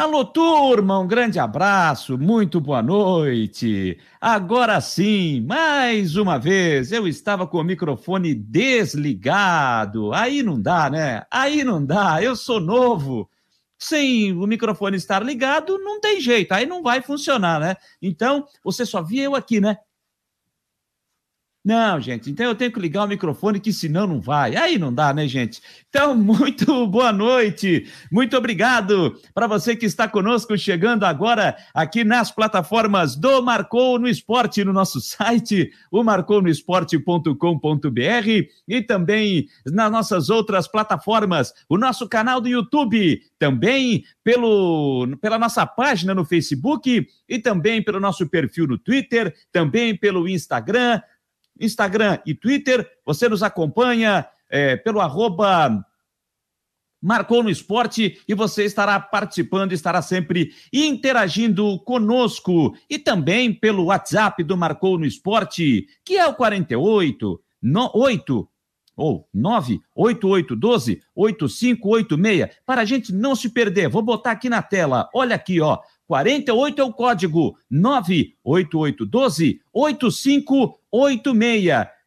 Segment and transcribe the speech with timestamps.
[0.00, 3.98] Alô, turma, um grande abraço, muito boa noite.
[4.20, 10.12] Agora sim, mais uma vez, eu estava com o microfone desligado.
[10.12, 11.24] Aí não dá, né?
[11.28, 13.28] Aí não dá, eu sou novo.
[13.76, 17.74] Sem o microfone estar ligado, não tem jeito, aí não vai funcionar, né?
[18.00, 19.78] Então, você só via eu aqui, né?
[21.64, 24.54] Não, gente, então eu tenho que ligar o microfone, que senão não vai.
[24.56, 25.60] Aí não dá, né, gente?
[25.88, 32.30] Então, muito boa noite, muito obrigado para você que está conosco, chegando agora aqui nas
[32.30, 40.68] plataformas do Marcou no Esporte, no nosso site, o marcounoesporte.com.br e também nas nossas outras
[40.68, 47.82] plataformas, o nosso canal do YouTube, também pelo, pela nossa página no Facebook e também
[47.82, 51.00] pelo nosso perfil no Twitter, também pelo Instagram
[51.60, 52.88] Instagram e Twitter.
[53.04, 55.84] Você nos acompanha é, pelo arroba
[57.00, 64.42] Marcou no Esporte e você estará participando, estará sempre interagindo conosco e também pelo WhatsApp
[64.42, 68.48] do Marcou no Esporte, que é o 48 no, 8
[68.96, 73.88] ou 98812 8586, para a gente não se perder.
[73.88, 75.08] Vou botar aqui na tela.
[75.14, 75.78] Olha aqui, ó.
[76.08, 80.77] 48 é o código 98812 8586.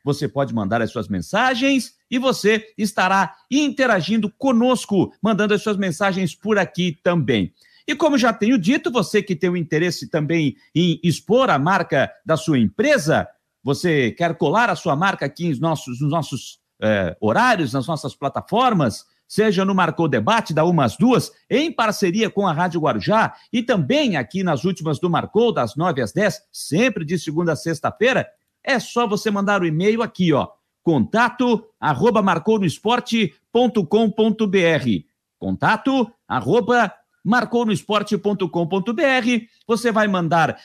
[0.03, 6.35] Você pode mandar as suas mensagens e você estará interagindo conosco, mandando as suas mensagens
[6.35, 7.53] por aqui também.
[7.87, 12.11] E como já tenho dito, você que tem o interesse também em expor a marca
[12.25, 13.27] da sua empresa,
[13.63, 18.15] você quer colar a sua marca aqui nos nossos, nos nossos eh, horários, nas nossas
[18.15, 23.63] plataformas, seja no Marcou Debate da Umas Duas, em parceria com a Rádio Guarujá, e
[23.63, 28.27] também aqui nas últimas do Marcou, das 9 às 10, sempre de segunda a sexta-feira,
[28.63, 30.49] é só você mandar o e-mail aqui, ó,
[30.83, 39.45] contato arroba marconoesporte.com.br contato arroba marconoesporte.com.br.
[39.67, 40.57] Você vai mandar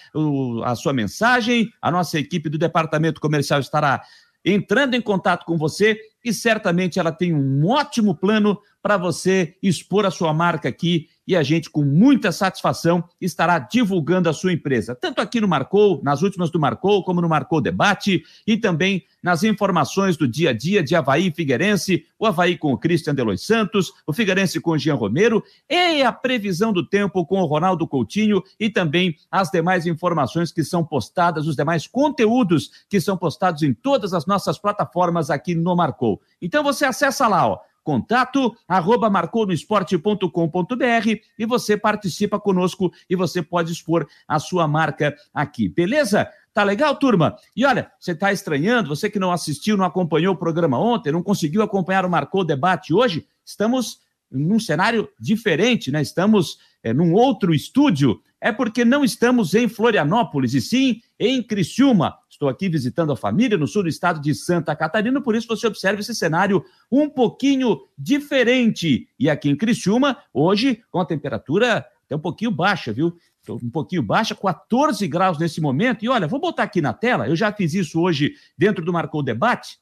[0.65, 4.03] a sua mensagem, a nossa equipe do departamento comercial estará
[4.45, 10.07] entrando em contato com você e certamente ela tem um ótimo plano para você expor
[10.07, 14.95] a sua marca aqui e a gente, com muita satisfação, estará divulgando a sua empresa,
[14.95, 19.43] tanto aqui no Marcou, nas últimas do Marcou, como no Marcou Debate e também nas
[19.43, 23.43] informações do dia a dia de Havaí e Figueirense, o Havaí com o Christian Delois
[23.43, 27.89] Santos, o Figueirense com o Jean Romero e a previsão do tempo com o Ronaldo
[27.89, 33.63] Coutinho e também as demais informações que são postadas, os demais conteúdos que são postados
[33.63, 36.21] em todas as nossas plataformas aqui no Marcou.
[36.41, 41.09] Então você acessa lá, ó contato arroba marconoesporte.com.br
[41.39, 46.29] e você participa conosco e você pode expor a sua marca aqui, beleza?
[46.53, 47.37] Tá legal, turma?
[47.55, 51.23] E olha, você está estranhando, você que não assistiu, não acompanhou o programa ontem, não
[51.23, 56.03] conseguiu acompanhar o Marcou Debate hoje, estamos num cenário diferente, né?
[56.03, 62.19] Estamos é, num outro estúdio, é porque não estamos em Florianópolis, e sim em Criciúma.
[62.37, 65.67] Estou aqui visitando a família no sul do estado de Santa Catarina, por isso você
[65.67, 69.09] observa esse cenário um pouquinho diferente.
[69.19, 73.17] E aqui em Criciúma, hoje, com a temperatura até um pouquinho baixa, viu?
[73.49, 76.05] Um pouquinho baixa, 14 graus nesse momento.
[76.05, 79.23] E olha, vou botar aqui na tela, eu já fiz isso hoje dentro do Marcou
[79.23, 79.79] Debate.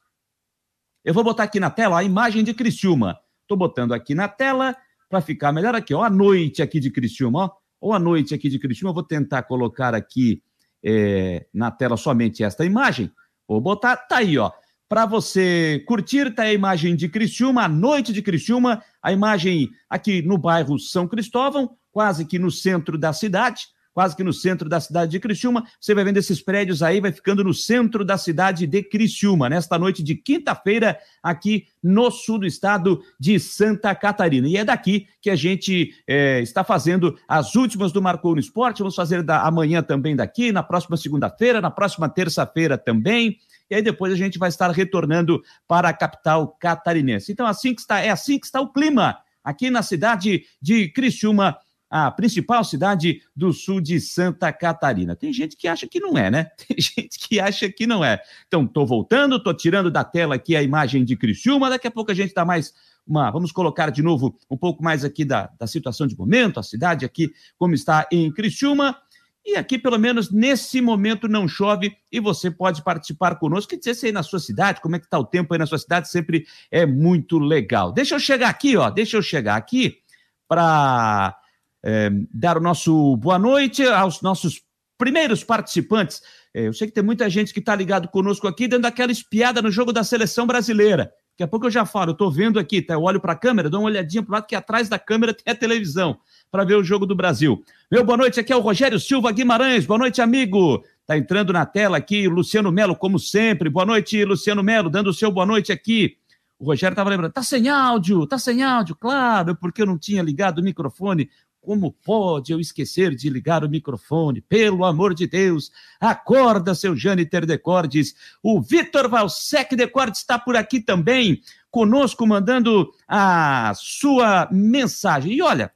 [1.03, 3.19] Eu vou botar aqui na tela a imagem de Criciúma.
[3.41, 4.77] Estou botando aqui na tela
[5.09, 7.51] para ficar melhor aqui, ó, a noite aqui de Criciúma, ó,
[7.81, 10.41] ou a noite aqui de Criciúma, eu vou tentar colocar aqui
[10.85, 13.11] é, na tela somente esta imagem,
[13.47, 14.51] vou botar, tá aí, ó,
[14.87, 20.21] para você curtir, tá a imagem de Criciúma, a noite de Criciúma, a imagem aqui
[20.21, 23.63] no bairro São Cristóvão, quase que no centro da cidade,
[23.95, 25.65] quase que no centro da cidade de Criciúma.
[25.79, 29.79] Você vai vendo esses prédios aí, vai ficando no centro da cidade de Criciúma, nesta
[29.79, 34.49] noite de quinta-feira, aqui no sul do estado de Santa Catarina.
[34.49, 38.79] E é daqui que a gente é, está fazendo as últimas do Marcou no Esporte.
[38.79, 43.81] Vamos fazer da, amanhã também daqui, na próxima segunda-feira, na próxima terça-feira também e aí
[43.81, 47.31] depois a gente vai estar retornando para a capital catarinense.
[47.31, 51.55] Então, assim que está, é assim que está o clima aqui na cidade de Criciúma,
[51.89, 55.15] a principal cidade do sul de Santa Catarina.
[55.15, 56.45] Tem gente que acha que não é, né?
[56.67, 58.19] Tem gente que acha que não é.
[58.47, 62.11] Então, estou voltando, estou tirando da tela aqui a imagem de Criciúma, daqui a pouco
[62.11, 62.73] a gente dá mais
[63.05, 63.29] uma.
[63.31, 67.05] Vamos colocar de novo um pouco mais aqui da, da situação de momento, a cidade
[67.05, 68.97] aqui, como está em Criciúma.
[69.45, 73.69] E aqui, pelo menos nesse momento, não chove e você pode participar conosco.
[73.69, 75.67] Quer dizer, se aí na sua cidade, como é que está o tempo aí na
[75.67, 77.91] sua cidade, sempre é muito legal.
[77.91, 79.99] Deixa eu chegar aqui, ó, deixa eu chegar aqui
[80.47, 81.37] para
[81.85, 84.61] é, dar o nosso boa noite aos nossos
[84.97, 86.21] primeiros participantes.
[86.51, 89.61] É, eu sei que tem muita gente que está ligado conosco aqui, dando aquela espiada
[89.61, 91.11] no jogo da seleção brasileira.
[91.33, 92.93] Daqui a pouco eu já falo, eu tô vendo aqui, tá?
[92.93, 95.51] Eu olho para a câmera, dou uma olhadinha pro lado que atrás da câmera tem
[95.53, 96.17] a televisão
[96.49, 97.61] para ver o jogo do Brasil.
[97.91, 99.85] Meu boa noite, aqui é o Rogério Silva Guimarães.
[99.85, 100.81] Boa noite, amigo.
[101.05, 103.69] Tá entrando na tela aqui, Luciano Melo, como sempre.
[103.69, 106.17] Boa noite, Luciano Melo, dando o seu boa noite aqui.
[106.57, 110.23] O Rogério estava lembrando, tá sem áudio, tá sem áudio, claro, porque eu não tinha
[110.23, 111.29] ligado o microfone.
[111.65, 114.39] Como pode eu esquecer de ligar o microfone?
[114.39, 118.13] Pelo amor de Deus, acorda, seu Jâniter Decordes.
[118.43, 121.41] O Vitor Valsec Decordes está por aqui também,
[121.71, 125.33] conosco, mandando a sua mensagem.
[125.33, 125.71] E olha,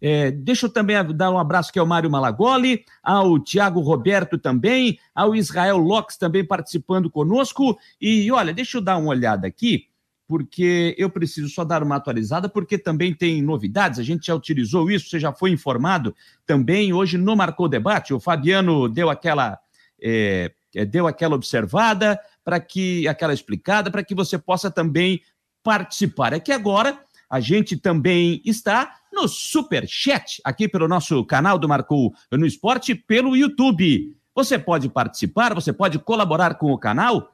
[0.00, 4.98] é, deixa eu também dar um abraço aqui ao Mário Malagoli, ao Tiago Roberto também,
[5.14, 7.78] ao Israel Locks também participando conosco.
[8.00, 9.86] E olha, deixa eu dar uma olhada aqui
[10.26, 14.90] porque eu preciso só dar uma atualizada, porque também tem novidades, a gente já utilizou
[14.90, 16.14] isso, você já foi informado
[16.44, 19.58] também hoje no Marcou Debate, o Fabiano deu aquela,
[20.02, 20.52] é,
[20.88, 25.20] deu aquela observada, para que, aquela explicada, para que você possa também
[25.64, 26.32] participar.
[26.32, 26.96] É que agora
[27.28, 32.94] a gente também está no Super Chat, aqui pelo nosso canal do Marcou no Esporte,
[32.94, 34.14] pelo YouTube.
[34.32, 37.32] Você pode participar, você pode colaborar com o canal,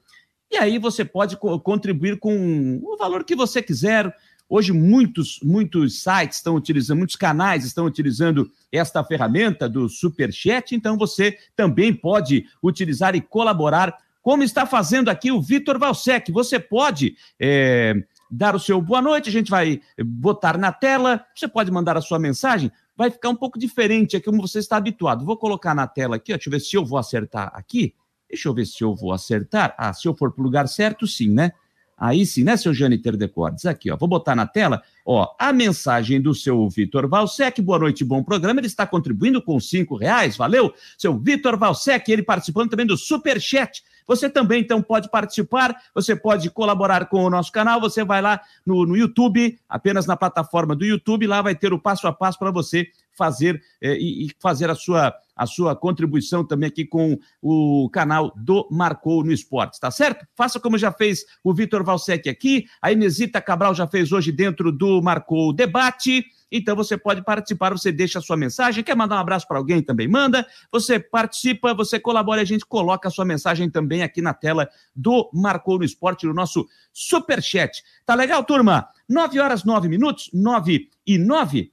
[0.52, 4.14] e aí você pode co contribuir com o valor que você quiser.
[4.46, 10.98] Hoje, muitos, muitos sites estão utilizando, muitos canais estão utilizando esta ferramenta do Superchat, então
[10.98, 16.30] você também pode utilizar e colaborar, como está fazendo aqui o Vitor Valsec.
[16.30, 17.94] Você pode é,
[18.30, 22.02] dar o seu boa noite, a gente vai botar na tela, você pode mandar a
[22.02, 25.24] sua mensagem, vai ficar um pouco diferente, é como você está habituado.
[25.24, 27.94] Vou colocar na tela aqui, ó, deixa eu ver se eu vou acertar aqui.
[28.32, 29.74] Deixa eu ver se eu vou acertar.
[29.76, 31.52] Ah, se eu for para o lugar certo, sim, né?
[31.98, 33.66] Aí sim, né, seu Jâniter Decordes?
[33.66, 37.60] Aqui, ó, vou botar na tela, ó, a mensagem do seu Vitor Valsec.
[37.60, 38.58] Boa noite, bom programa.
[38.58, 40.72] Ele está contribuindo com cinco reais, valeu?
[40.96, 43.84] Seu Vitor Valsec, ele participando também do Super Chat.
[44.06, 48.40] Você também, então, pode participar, você pode colaborar com o nosso canal, você vai lá
[48.66, 52.38] no, no YouTube, apenas na plataforma do YouTube, lá vai ter o passo a passo
[52.38, 57.18] para você fazer eh, e, e fazer a sua a sua contribuição também aqui com
[57.40, 60.26] o canal do Marcou no Esporte, tá certo?
[60.36, 64.70] Faça como já fez o Vitor Valsec aqui, a Inesita Cabral já fez hoje dentro
[64.70, 66.24] do Marcou Debate.
[66.54, 69.82] Então você pode participar, você deixa a sua mensagem, quer mandar um abraço para alguém
[69.82, 70.46] também manda.
[70.70, 75.30] Você participa, você colabora, a gente coloca a sua mensagem também aqui na tela do
[75.32, 77.82] Marcou no Esporte no nosso super chat.
[78.04, 78.86] Tá legal, turma?
[79.08, 81.71] 9 horas 9 minutos, 9 e 9.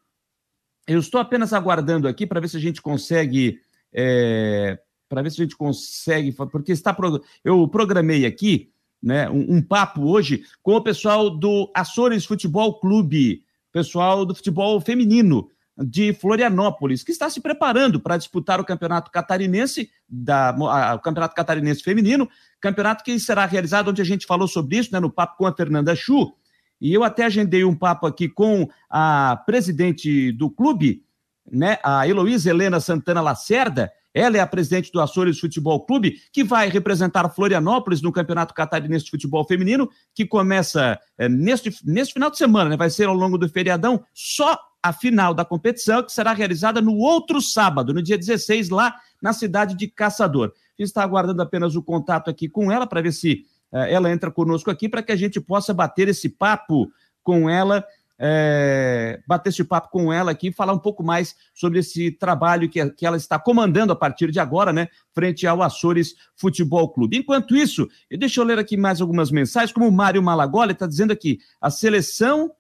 [0.89, 3.59] Eu estou apenas aguardando aqui para ver se a gente consegue.
[3.94, 6.31] É, para ver se a gente consegue.
[6.31, 6.97] Porque está.
[7.44, 8.71] Eu programei aqui
[9.01, 14.81] né, um, um, papo hoje com o pessoal do Açores Futebol Clube, pessoal do futebol
[14.81, 15.47] feminino
[15.77, 21.36] de Florianópolis, que está se preparando para disputar o campeonato catarinense, da, a, o campeonato
[21.36, 22.27] catarinense feminino,
[22.59, 25.56] campeonato que será realizado, onde a gente falou sobre isso, né, no papo com a
[25.56, 26.33] Fernanda Chu,
[26.81, 31.03] e eu até agendei um papo aqui com a presidente do clube,
[31.51, 33.91] né, a Heloísa Helena Santana Lacerda.
[34.13, 39.05] Ela é a presidente do Açores Futebol Clube, que vai representar Florianópolis no Campeonato Catarinense
[39.05, 43.13] de Futebol Feminino, que começa é, neste, neste final de semana, né, vai ser ao
[43.13, 48.01] longo do feriadão, só a final da competição, que será realizada no outro sábado, no
[48.01, 50.53] dia 16, lá na cidade de Caçador.
[50.77, 54.89] Está aguardando apenas o contato aqui com ela para ver se ela entra conosco aqui
[54.89, 56.92] para que a gente possa bater esse papo
[57.24, 57.86] com ela,
[58.18, 62.83] é, bater esse papo com ela aqui, falar um pouco mais sobre esse trabalho que,
[62.91, 67.17] que ela está comandando a partir de agora, né, frente ao Açores Futebol Clube.
[67.17, 71.13] Enquanto isso, deixa eu ler aqui mais algumas mensagens, como o Mário Malagoli está dizendo
[71.13, 72.51] aqui, a seleção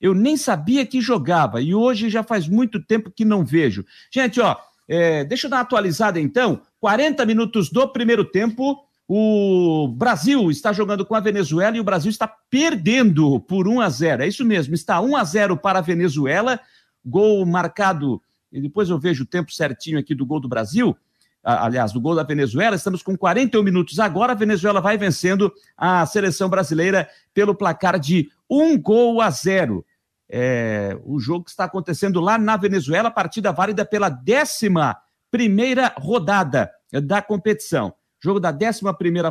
[0.00, 3.84] eu nem sabia que jogava e hoje já faz muito tempo que não vejo.
[4.10, 4.56] Gente, ó,
[4.88, 10.72] é, deixa eu dar uma atualizada então, 40 minutos do primeiro tempo, o Brasil está
[10.72, 14.22] jogando com a Venezuela e o Brasil está perdendo por 1 a 0.
[14.22, 16.60] É isso mesmo, está 1 a 0 para a Venezuela.
[17.04, 20.96] Gol marcado, e depois eu vejo o tempo certinho aqui do gol do Brasil.
[21.42, 24.30] Aliás, do gol da Venezuela, estamos com 41 minutos agora.
[24.30, 29.84] A Venezuela vai vencendo a seleção brasileira pelo placar de um gol a zero.
[30.28, 34.96] É, o jogo que está acontecendo lá na Venezuela, partida válida pela décima
[35.32, 38.82] primeira rodada da competição jogo da 11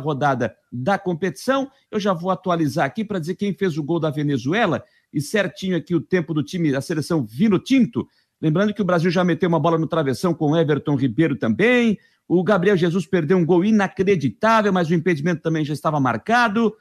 [0.02, 1.70] rodada da competição.
[1.90, 5.76] Eu já vou atualizar aqui para dizer quem fez o gol da Venezuela e certinho
[5.76, 8.06] aqui o tempo do time da seleção Vino Tinto.
[8.40, 11.98] Lembrando que o Brasil já meteu uma bola no travessão com Everton Ribeiro também.
[12.26, 16.74] O Gabriel Jesus perdeu um gol inacreditável, mas o impedimento também já estava marcado.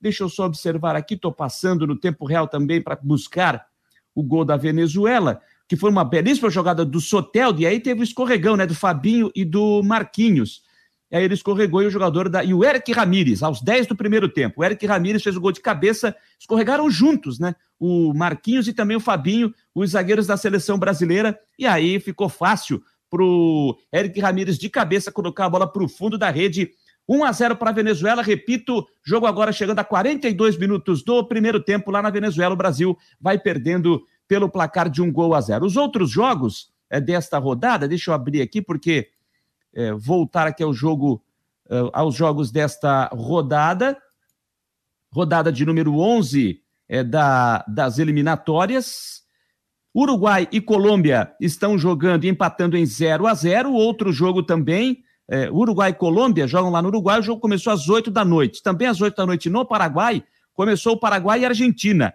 [0.00, 3.66] Deixa eu só observar aqui, estou passando no tempo real também para buscar
[4.14, 8.04] o gol da Venezuela, que foi uma belíssima jogada do Sotel, e aí teve o
[8.04, 10.62] escorregão né, do Fabinho e do Marquinhos.
[11.12, 12.42] E aí ele escorregou e o jogador da.
[12.42, 14.62] E o Eric Ramires, aos 10 do primeiro tempo.
[14.62, 17.54] O Eric Ramires fez o gol de cabeça, escorregaram juntos, né?
[17.78, 22.82] O Marquinhos e também o Fabinho, os zagueiros da seleção brasileira, e aí ficou fácil
[23.10, 26.70] pro Eric Ramires de cabeça colocar a bola para o fundo da rede.
[27.06, 31.62] 1 a 0 para a Venezuela, repito, jogo agora chegando a 42 minutos do primeiro
[31.62, 35.66] tempo lá na Venezuela, o Brasil vai perdendo pelo placar de um gol a zero.
[35.66, 39.08] Os outros jogos é, desta rodada, deixa eu abrir aqui porque
[39.74, 41.22] é, voltar aqui ao jogo,
[41.68, 43.96] é, aos jogos desta rodada,
[45.12, 49.22] rodada de número 11 é, da, das eliminatórias.
[49.94, 55.50] Uruguai e Colômbia estão jogando e empatando em 0 a 0 Outro jogo também, é,
[55.50, 57.20] Uruguai e Colômbia jogam lá no Uruguai.
[57.20, 58.62] O jogo começou às 8 da noite.
[58.62, 60.24] Também às 8 da noite no Paraguai,
[60.54, 62.14] começou o Paraguai e Argentina.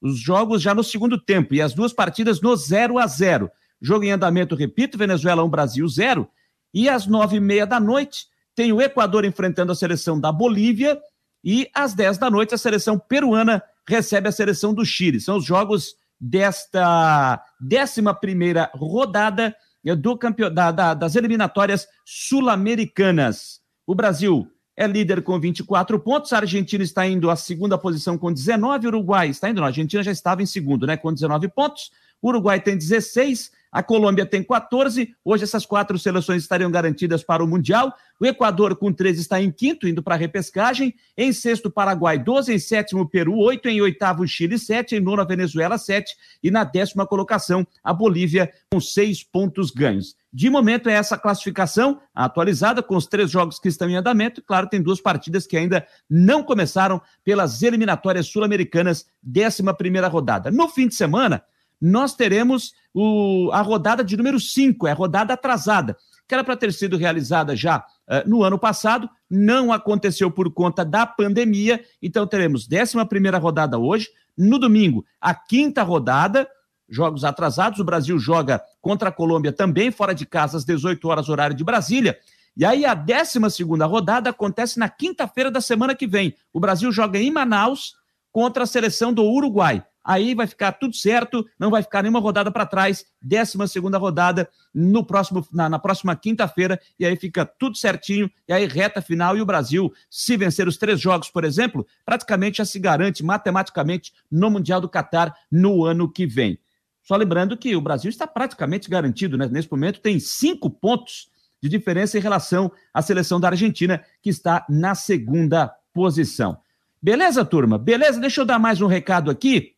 [0.00, 4.04] Os jogos já no segundo tempo e as duas partidas no 0 a 0 Jogo
[4.04, 6.28] em andamento, repito, Venezuela 1, Brasil 0.
[6.76, 11.00] E às nove e meia da noite, tem o Equador enfrentando a seleção da Bolívia.
[11.42, 15.18] E às dez da noite, a seleção peruana recebe a seleção do Chile.
[15.18, 19.56] São os jogos desta décima primeira rodada
[19.96, 20.52] do campeon...
[20.52, 23.62] da, da, das eliminatórias sul-americanas.
[23.86, 28.30] O Brasil é líder com 24 pontos, a Argentina está indo à segunda posição com
[28.30, 31.48] 19, o Uruguai está indo, não, a Argentina já estava em segundo, né, com 19
[31.48, 31.90] pontos,
[32.20, 35.14] o Uruguai tem 16, a Colômbia tem 14.
[35.22, 37.92] Hoje essas quatro seleções estariam garantidas para o Mundial.
[38.18, 40.94] O Equador, com 13, está em quinto, indo para a repescagem.
[41.14, 42.54] Em sexto, Paraguai, 12.
[42.54, 43.68] Em sétimo, Peru, 8.
[43.68, 44.96] Em oitavo, Chile, 7.
[44.96, 46.16] Em nona, Venezuela, 7.
[46.42, 50.16] E na décima colocação, a Bolívia, com seis pontos ganhos.
[50.32, 54.42] De momento, é essa classificação atualizada, com os três jogos que estão em andamento.
[54.42, 60.50] Claro, tem duas partidas que ainda não começaram pelas eliminatórias sul-americanas, décima primeira rodada.
[60.50, 61.44] No fim de semana,
[61.80, 66.56] nós teremos o, a rodada de número 5, é a rodada atrasada, que era para
[66.56, 72.26] ter sido realizada já uh, no ano passado, não aconteceu por conta da pandemia, então
[72.26, 76.48] teremos 11 rodada hoje, no domingo, a quinta rodada,
[76.88, 81.28] jogos atrasados, o Brasil joga contra a Colômbia também, fora de casa, às 18 horas,
[81.28, 82.18] horário de Brasília,
[82.56, 83.38] e aí a 12
[83.84, 86.34] rodada acontece na quinta-feira da semana que vem.
[86.52, 87.94] O Brasil joga em Manaus
[88.32, 92.50] contra a seleção do Uruguai aí vai ficar tudo certo, não vai ficar nenhuma rodada
[92.52, 97.76] para trás, 12 segunda rodada no próximo, na, na próxima quinta-feira, e aí fica tudo
[97.76, 101.84] certinho, e aí reta final, e o Brasil, se vencer os três jogos, por exemplo,
[102.04, 106.56] praticamente já se garante matematicamente no Mundial do Catar no ano que vem.
[107.02, 109.48] Só lembrando que o Brasil está praticamente garantido, né?
[109.50, 111.28] Nesse momento tem cinco pontos
[111.62, 116.58] de diferença em relação à seleção da Argentina, que está na segunda posição.
[117.00, 117.78] Beleza, turma?
[117.78, 118.20] Beleza?
[118.20, 119.75] Deixa eu dar mais um recado aqui.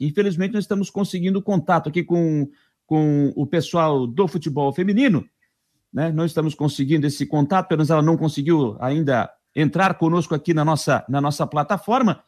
[0.00, 2.48] Infelizmente, nós estamos conseguindo contato aqui com,
[2.86, 5.24] com o pessoal do futebol feminino,
[5.92, 6.10] né?
[6.10, 10.64] Não estamos conseguindo esse contato, pelo menos ela não conseguiu ainda entrar conosco aqui na
[10.64, 12.24] nossa, na nossa plataforma.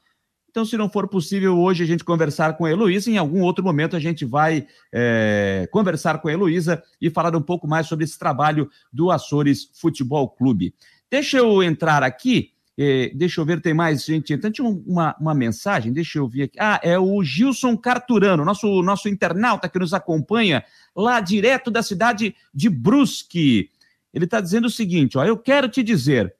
[0.54, 3.64] Então, se não for possível hoje a gente conversar com a Heloísa, em algum outro
[3.64, 8.04] momento a gente vai é, conversar com a Heloísa e falar um pouco mais sobre
[8.04, 10.72] esse trabalho do Açores Futebol Clube.
[11.10, 14.32] Deixa eu entrar aqui é, deixa eu ver, tem mais gente.
[14.32, 16.58] Então, tinha uma, uma mensagem, deixa eu ver aqui.
[16.58, 20.64] Ah, é o Gilson Carturano, nosso, nosso internauta que nos acompanha
[20.94, 23.70] lá direto da cidade de Brusque.
[24.12, 26.34] Ele está dizendo o seguinte: ó, eu quero te dizer.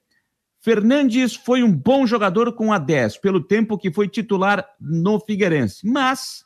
[0.59, 5.87] Fernandes foi um bom jogador com a 10, pelo tempo que foi titular no Figueirense,
[5.87, 6.43] mas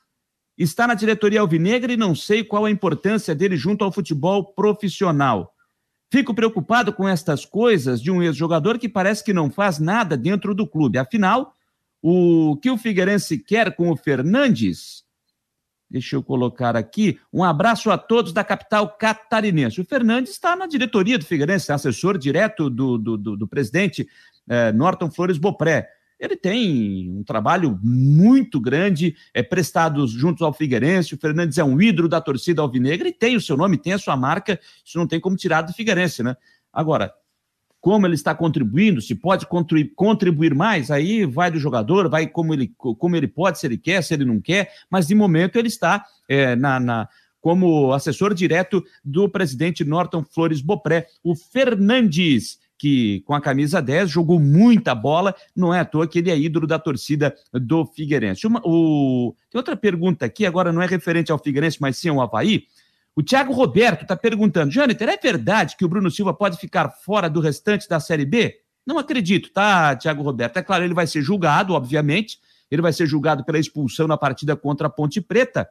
[0.58, 5.56] está na diretoria alvinegra e não sei qual a importância dele junto ao futebol profissional.
[6.12, 10.56] Fico preocupado com estas coisas de um ex-jogador que parece que não faz nada dentro
[10.56, 10.98] do clube.
[10.98, 11.54] Afinal,
[12.02, 15.04] o que o Figueirense quer com o Fernandes?
[15.90, 17.20] Deixa eu colocar aqui.
[17.32, 19.82] Um abraço a todos da capital catarinense.
[19.82, 24.08] O Fernandes está na diretoria do Figueirense, assessor direto do, do, do, do presidente
[24.48, 25.90] eh, Norton Flores Bopré
[26.20, 31.16] ele tem um trabalho muito grande, é prestado junto ao Figueirense.
[31.16, 33.98] O Fernandes é um ídolo da torcida alvinegra e tem o seu nome, tem a
[33.98, 34.60] sua marca.
[34.84, 36.36] Isso não tem como tirar do Figueirense, né?
[36.74, 37.14] Agora,
[37.80, 39.48] como ele está contribuindo, se pode
[39.96, 44.04] contribuir mais, aí vai do jogador, vai como ele, como ele pode, se ele quer,
[44.04, 47.08] se ele não quer, mas de momento ele está é, na, na,
[47.40, 54.10] como assessor direto do presidente Norton Flores Bopré, o Fernandes que com a camisa 10
[54.10, 58.48] jogou muita bola, não é à toa que ele é ídolo da torcida do Figueirense.
[58.48, 59.36] Uma, o...
[59.52, 62.64] Tem outra pergunta aqui, agora não é referente ao Figueirense, mas sim ao Havaí.
[63.14, 67.30] O Thiago Roberto está perguntando, Jâniter, é verdade que o Bruno Silva pode ficar fora
[67.30, 68.56] do restante da Série B?
[68.86, 70.56] Não acredito, tá, Thiago Roberto?
[70.56, 72.40] É claro, ele vai ser julgado, obviamente,
[72.72, 75.68] ele vai ser julgado pela expulsão na partida contra a Ponte Preta,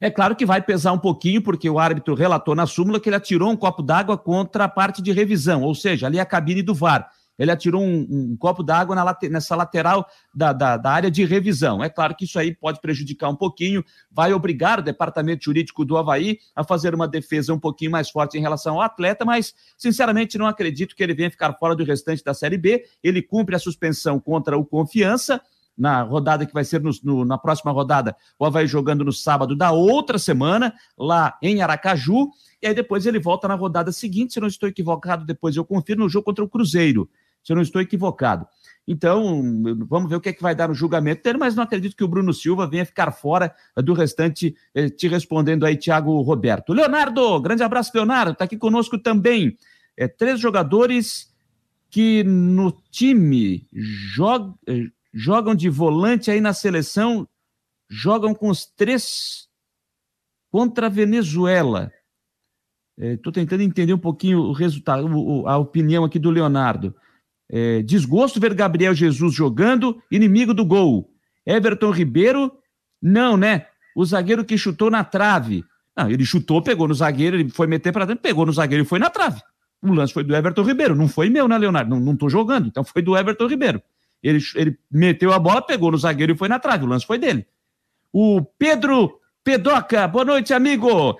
[0.00, 3.16] É claro que vai pesar um pouquinho, porque o árbitro relatou na súmula que ele
[3.16, 6.74] atirou um copo d'água contra a parte de revisão, ou seja, ali a cabine do
[6.74, 7.10] VAR.
[7.38, 8.94] Ele atirou um, um copo d'água
[9.30, 11.82] nessa lateral da, da, da, área de revisão.
[11.82, 15.96] É claro que isso aí pode prejudicar um pouquinho, vai obrigar o departamento jurídico do
[15.96, 20.36] Havaí a fazer uma defesa um pouquinho mais forte em relação ao atleta, mas, sinceramente,
[20.36, 22.84] não acredito que ele venha ficar fora do restante da Série B.
[23.02, 25.40] Ele cumpre a suspensão contra o Confiança
[25.76, 29.56] na rodada que vai ser no, no, na próxima rodada, o Havaí jogando no sábado
[29.56, 32.30] da outra semana, lá em Aracaju,
[32.62, 36.00] e aí depois ele volta na rodada seguinte, se não estou equivocado, depois eu confiro,
[36.00, 37.08] no jogo contra o Cruzeiro,
[37.42, 38.46] se eu não estou equivocado.
[38.86, 39.42] Então,
[39.88, 42.02] vamos ver o que, é que vai dar no julgamento dele, mas não acredito que
[42.02, 46.72] o Bruno Silva venha ficar fora do restante, eh, te respondendo aí, Thiago Roberto.
[46.72, 49.56] Leonardo, grande abraço, Leonardo, está aqui conosco também.
[49.96, 51.30] É, três jogadores
[51.88, 57.28] que no time jogam eh, jogam de volante aí na seleção,
[57.88, 59.48] jogam com os três
[60.50, 61.92] contra a Venezuela.
[62.98, 66.94] Estou é, tentando entender um pouquinho o resultado, o, a opinião aqui do Leonardo.
[67.48, 71.10] É, desgosto ver Gabriel Jesus jogando, inimigo do gol.
[71.46, 72.52] Everton Ribeiro,
[73.02, 73.66] não, né?
[73.96, 75.64] O zagueiro que chutou na trave.
[75.96, 78.86] Não, ele chutou, pegou no zagueiro, ele foi meter para dentro, pegou no zagueiro e
[78.86, 79.40] foi na trave.
[79.82, 81.90] O lance foi do Everton Ribeiro, não foi meu, né, Leonardo?
[81.90, 83.82] Não, não jogando, então foi do Everton Ribeiro.
[84.22, 86.84] Ele, ele meteu a bola, pegou no zagueiro e foi na trave.
[86.84, 87.46] O lance foi dele.
[88.12, 91.18] O Pedro Pedoca, boa noite, amigo.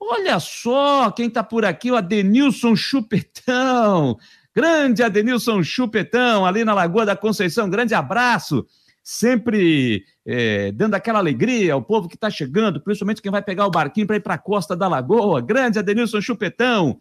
[0.00, 4.16] Olha só quem tá por aqui, o Adenilson Chupetão.
[4.54, 7.68] Grande Adenilson Chupetão, ali na Lagoa da Conceição.
[7.68, 8.66] Grande abraço.
[9.02, 13.70] Sempre é, dando aquela alegria ao povo que está chegando, principalmente quem vai pegar o
[13.70, 15.40] barquinho para ir para a costa da Lagoa.
[15.40, 16.98] Grande Adenilson Chupetão.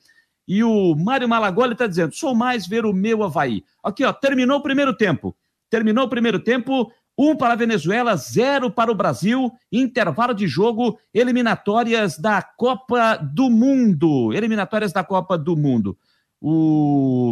[0.49, 3.63] E o Mário Malagoli está dizendo: sou mais ver o meu Havaí.
[3.83, 5.37] Aqui, ó, terminou o primeiro tempo.
[5.69, 9.51] Terminou o primeiro tempo, um para a Venezuela, zero para o Brasil.
[9.71, 14.33] Intervalo de jogo, eliminatórias da Copa do Mundo.
[14.33, 15.95] Eliminatórias da Copa do Mundo.
[16.41, 17.31] O.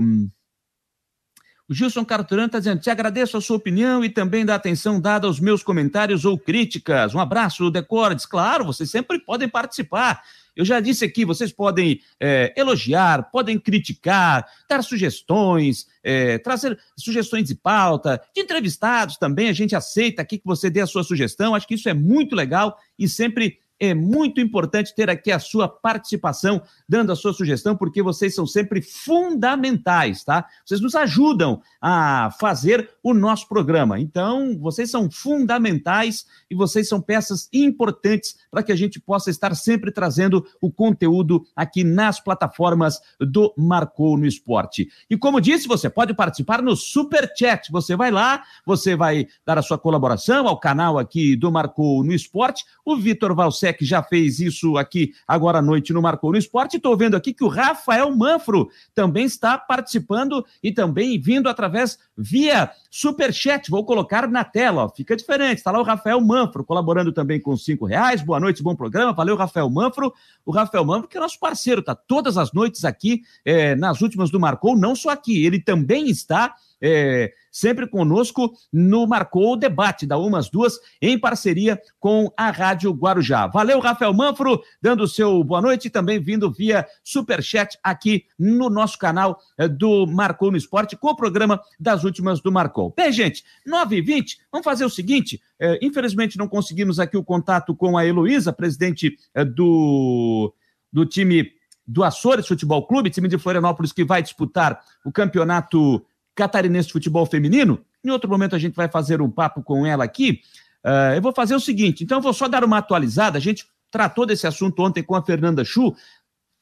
[1.67, 5.25] O Gilson Carturano está dizendo: te agradeço a sua opinião e também da atenção dada
[5.25, 7.15] aos meus comentários ou críticas.
[7.15, 8.27] Um abraço, Decordes.
[8.27, 10.21] Claro, vocês sempre podem participar.
[10.57, 17.47] Eu já disse aqui, vocês podem é, elogiar, podem criticar, dar sugestões, é, trazer sugestões
[17.47, 19.49] de pauta, de entrevistados também.
[19.49, 21.53] A gente aceita aqui que você dê a sua sugestão.
[21.53, 25.67] Acho que isso é muito legal e sempre é muito importante ter aqui a sua
[25.67, 30.45] participação, dando a sua sugestão, porque vocês são sempre fundamentais, tá?
[30.65, 33.99] Vocês nos ajudam a fazer o nosso programa.
[33.99, 39.55] Então, vocês são fundamentais e vocês são peças importantes para que a gente possa estar
[39.55, 44.89] sempre trazendo o conteúdo aqui nas plataformas do Marcou no Esporte.
[45.09, 47.71] E como disse, você pode participar no Super Chat.
[47.71, 52.13] Você vai lá, você vai dar a sua colaboração ao canal aqui do Marcou no
[52.13, 52.65] Esporte.
[52.83, 53.35] O Vitor
[53.67, 56.77] Valsec já fez isso aqui agora à noite no Marcou no Esporte.
[56.77, 62.71] Estou vendo aqui que o Rafael Manfro também está participando e também vindo através via
[62.89, 63.69] Super Chat.
[63.69, 64.89] Vou colocar na tela, ó.
[64.89, 65.57] fica diferente.
[65.57, 68.21] Está lá o Rafael Manfro colaborando também com cinco reais.
[68.21, 69.13] Boa noite, bom programa.
[69.13, 70.13] Valeu, Rafael Manfro.
[70.45, 74.29] O Rafael Manfro, que é nosso parceiro, tá todas as noites aqui, é, nas últimas
[74.29, 80.05] do Marcou, não só aqui, ele também está é, sempre conosco no Marcou o Debate,
[80.05, 83.47] da Umas Duas, em parceria com a Rádio Guarujá.
[83.47, 88.99] Valeu, Rafael Manfro, dando o seu boa noite, também vindo via Superchat aqui no nosso
[88.99, 92.93] canal é, do Marcou no Esporte, com o programa das últimas do Marcou.
[92.95, 97.97] Bem, gente, 9h20, vamos fazer o seguinte, é, infelizmente não conseguimos aqui o contato com
[97.97, 100.53] a Heloísa, presidente é, do,
[100.93, 101.51] do time
[101.87, 106.05] do Açores Futebol Clube, time de Florianópolis que vai disputar o campeonato
[106.37, 107.83] catarinense de futebol feminino.
[108.05, 110.39] Em outro momento a gente vai fazer um papo com ela aqui.
[110.85, 113.37] Uh, eu vou fazer o seguinte, então eu vou só dar uma atualizada.
[113.37, 115.95] A gente tratou desse assunto ontem com a Fernanda Chu,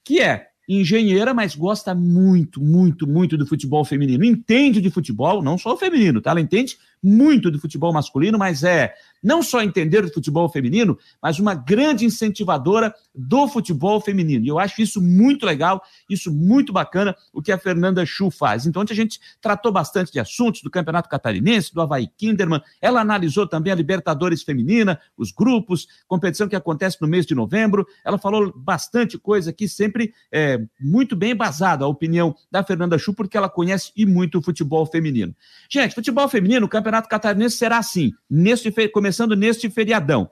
[0.03, 4.23] que é engenheira, mas gosta muito, muito, muito do futebol feminino.
[4.23, 6.31] Entende de futebol, não só o feminino, tá?
[6.31, 8.93] Ela entende muito do futebol masculino, mas é
[9.25, 14.45] não só entender o futebol feminino, mas uma grande incentivadora do futebol feminino.
[14.45, 18.67] E eu acho isso muito legal, isso muito bacana, o que a Fernanda Chu faz.
[18.67, 23.01] Então, ontem a gente tratou bastante de assuntos do Campeonato Catarinense, do Havaí Kinderman, ela
[23.01, 28.19] analisou também a Libertadores Feminina, os grupos, competição que acontece no mês de novembro, ela
[28.19, 33.35] falou bastante coisa aqui, sempre é, muito bem embasada a opinião da Fernanda Chu, porque
[33.35, 35.35] ela conhece e muito o futebol feminino.
[35.67, 40.29] Gente, futebol feminino, o Campeonato Catarinense será assim, neste começando neste feriadão.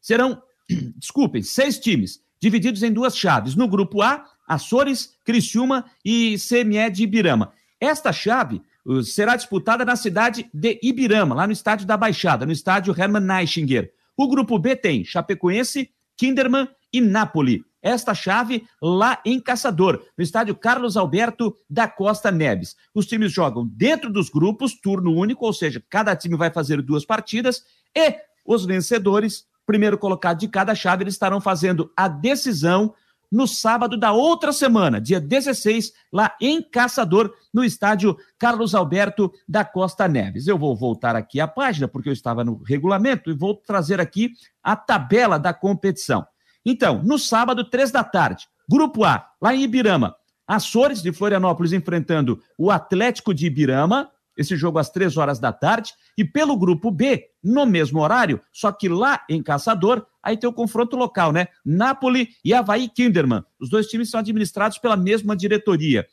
[0.00, 0.42] Serão,
[0.98, 3.54] desculpem, seis times, divididos em duas chaves.
[3.54, 7.52] No grupo A, Açores, Criciúma e CME de Ibirama.
[7.80, 8.60] Esta chave
[9.04, 13.92] será disputada na cidade de Ibirama, lá no estádio da Baixada, no estádio Hermann Neichinger.
[14.16, 17.64] O grupo B tem Chapecoense, Kinderman e Napoli.
[17.82, 22.76] Esta chave lá em Caçador, no estádio Carlos Alberto da Costa Neves.
[22.94, 27.04] Os times jogam dentro dos grupos, turno único, ou seja, cada time vai fazer duas
[27.04, 27.62] partidas
[27.94, 32.94] e os vencedores, primeiro colocado de cada chave, eles estarão fazendo a decisão
[33.30, 39.64] no sábado da outra semana, dia 16, lá em Caçador, no estádio Carlos Alberto da
[39.64, 40.46] Costa Neves.
[40.46, 44.32] Eu vou voltar aqui à página, porque eu estava no regulamento, e vou trazer aqui
[44.62, 46.26] a tabela da competição.
[46.70, 50.14] Então, no sábado, três da tarde, Grupo A, lá em Ibirama,
[50.46, 55.94] Açores de Florianópolis enfrentando o Atlético de Ibirama, esse jogo às três horas da tarde,
[56.16, 60.52] e pelo grupo B, no mesmo horário, só que lá em Caçador, aí tem o
[60.52, 61.48] confronto local, né?
[61.64, 63.42] Napoli e Havaí Kinderman.
[63.58, 66.06] Os dois times são administrados pela mesma diretoria.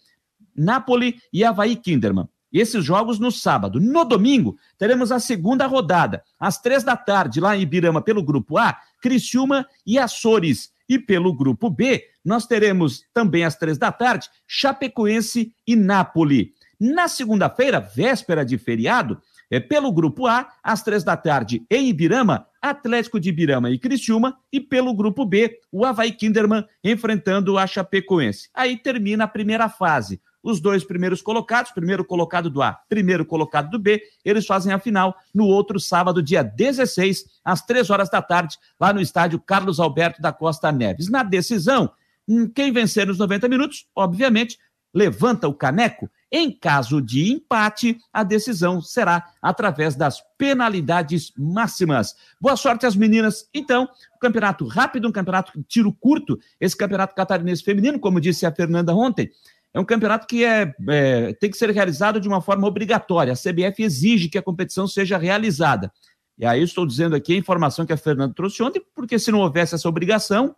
[0.55, 2.29] Napoli e Havaí Kinderman.
[2.51, 3.79] Esses jogos no sábado.
[3.79, 8.58] No domingo, teremos a segunda rodada, às três da tarde, lá em Ibirama, pelo grupo
[8.58, 10.73] A, Criciúma e Açores.
[10.88, 16.49] E pelo grupo B, nós teremos também às três da tarde, Chapecoense e Nápoles.
[16.79, 22.47] Na segunda-feira, véspera de feriado, é pelo grupo A, às três da tarde, em Ibirama,
[22.62, 28.49] Atlético de Ibirama e Criciúma, e pelo grupo B, o Havaí Kinderman enfrentando a Chapecoense.
[28.53, 30.19] Aí termina a primeira fase.
[30.45, 34.77] Os dois primeiros colocados, primeiro colocado do A, primeiro colocado do B, eles fazem a
[34.77, 39.79] final no outro sábado, dia 16, às três horas da tarde, lá no estádio Carlos
[39.79, 41.10] Alberto da Costa Neves.
[41.10, 41.91] Na decisão,
[42.27, 44.60] hum, quem vencer nos 90 minutos, obviamente,
[44.93, 52.13] levanta o caneco em caso de empate, a decisão será através das penalidades máximas.
[52.41, 53.47] Boa sorte às meninas.
[53.53, 53.88] Então,
[54.19, 59.31] campeonato rápido, um campeonato tiro curto, esse campeonato catarinense feminino, como disse a Fernanda ontem,
[59.75, 63.33] é um campeonato que é, é, tem que ser realizado de uma forma obrigatória.
[63.33, 65.91] A CBF exige que a competição seja realizada.
[66.39, 69.39] E aí estou dizendo aqui a informação que a Fernanda trouxe ontem, porque se não
[69.39, 70.55] houvesse essa obrigação,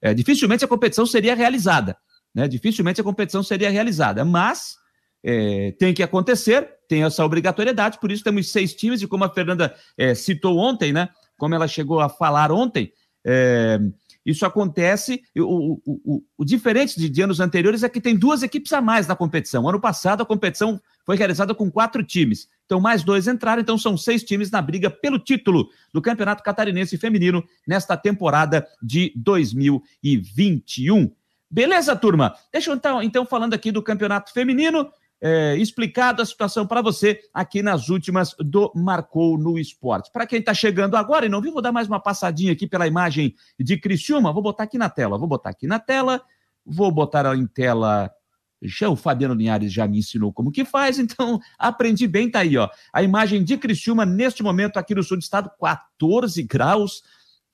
[0.00, 1.96] é, dificilmente a competição seria realizada.
[2.32, 2.46] Né?
[2.46, 4.76] Dificilmente a competição seria realizada, mas
[5.24, 9.28] é, tem que acontecer, tem essa obrigatoriedade, por isso temos seis times, e como a
[9.28, 11.08] Fernanda é, citou ontem, né?
[11.36, 12.92] Como ela chegou a falar ontem,
[13.26, 13.80] é,
[14.24, 15.22] isso acontece.
[15.36, 18.80] O, o, o, o diferente de, de, anos anteriores é que tem duas equipes a
[18.80, 19.68] mais na competição.
[19.68, 22.48] Ano passado, a competição foi realizada com quatro times.
[22.64, 26.96] Então, mais dois entraram, então são seis times na briga pelo título do Campeonato Catarinense
[26.96, 31.10] Feminino nesta temporada de 2021.
[31.50, 32.34] Beleza, turma?
[32.50, 34.88] Deixa eu então, então falando aqui do campeonato feminino,
[35.22, 40.10] é, explicado a situação para você aqui nas últimas do Marcou no Esporte.
[40.12, 42.88] Para quem está chegando agora e não viu, vou dar mais uma passadinha aqui pela
[42.88, 44.32] imagem de Criciúma.
[44.32, 46.20] Vou botar aqui na tela, vou botar aqui na tela,
[46.66, 48.10] vou botar em tela.
[48.60, 52.56] Já o Fabiano Linhares já me ensinou como que faz, então aprendi bem, tá aí,
[52.56, 52.68] ó.
[52.92, 57.04] A imagem de Criciúma neste momento aqui no sul do estado, 14 graus,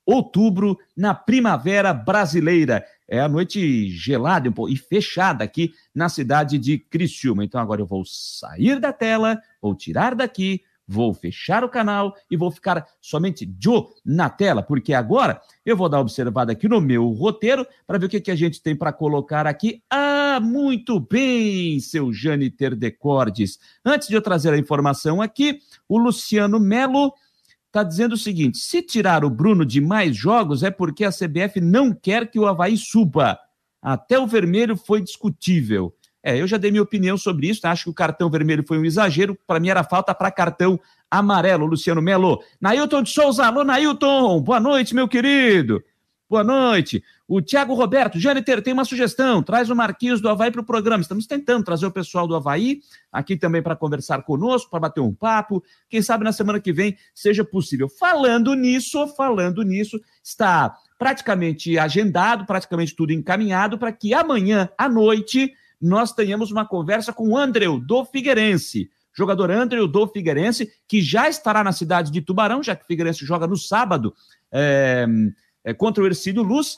[0.06, 7.44] outubro, na primavera brasileira é a noite gelada e fechada aqui na cidade de Criciúma.
[7.44, 12.36] Então agora eu vou sair da tela, vou tirar daqui, vou fechar o canal e
[12.36, 16.80] vou ficar somente Joe na tela, porque agora eu vou dar uma observada aqui no
[16.80, 19.82] meu roteiro para ver o que, que a gente tem para colocar aqui.
[19.90, 23.58] Ah, muito bem, seu Jâniter Decordes.
[23.84, 27.12] Antes de eu trazer a informação aqui, o Luciano Melo
[27.68, 31.60] está dizendo o seguinte: se tirar o Bruno de mais jogos é porque a CBF
[31.60, 33.38] não quer que o Havaí suba.
[33.80, 35.94] Até o vermelho foi discutível.
[36.22, 38.84] É, eu já dei minha opinião sobre isso, acho que o cartão vermelho foi um
[38.84, 40.78] exagero, para mim era falta para cartão
[41.08, 42.42] amarelo, Luciano Melo.
[42.60, 45.82] Nailton de Souza, alô Nailton, boa noite, meu querido.
[46.30, 47.02] Boa noite.
[47.26, 49.42] O Tiago Roberto, Jâniter, tem uma sugestão.
[49.42, 51.00] Traz o Marquinhos do Havaí para o programa.
[51.00, 55.14] Estamos tentando trazer o pessoal do Havaí aqui também para conversar conosco, para bater um
[55.14, 55.64] papo.
[55.88, 57.88] Quem sabe na semana que vem seja possível.
[57.88, 65.54] Falando nisso, falando nisso, está praticamente agendado, praticamente tudo encaminhado para que amanhã à noite
[65.80, 71.28] nós tenhamos uma conversa com o Andreu do Figueirense jogador André do Figueirense, que já
[71.28, 74.14] estará na cidade de Tubarão, já que o Figueirense joga no sábado,
[74.52, 75.04] é,
[75.64, 76.76] é, contra o Ercílio Luz,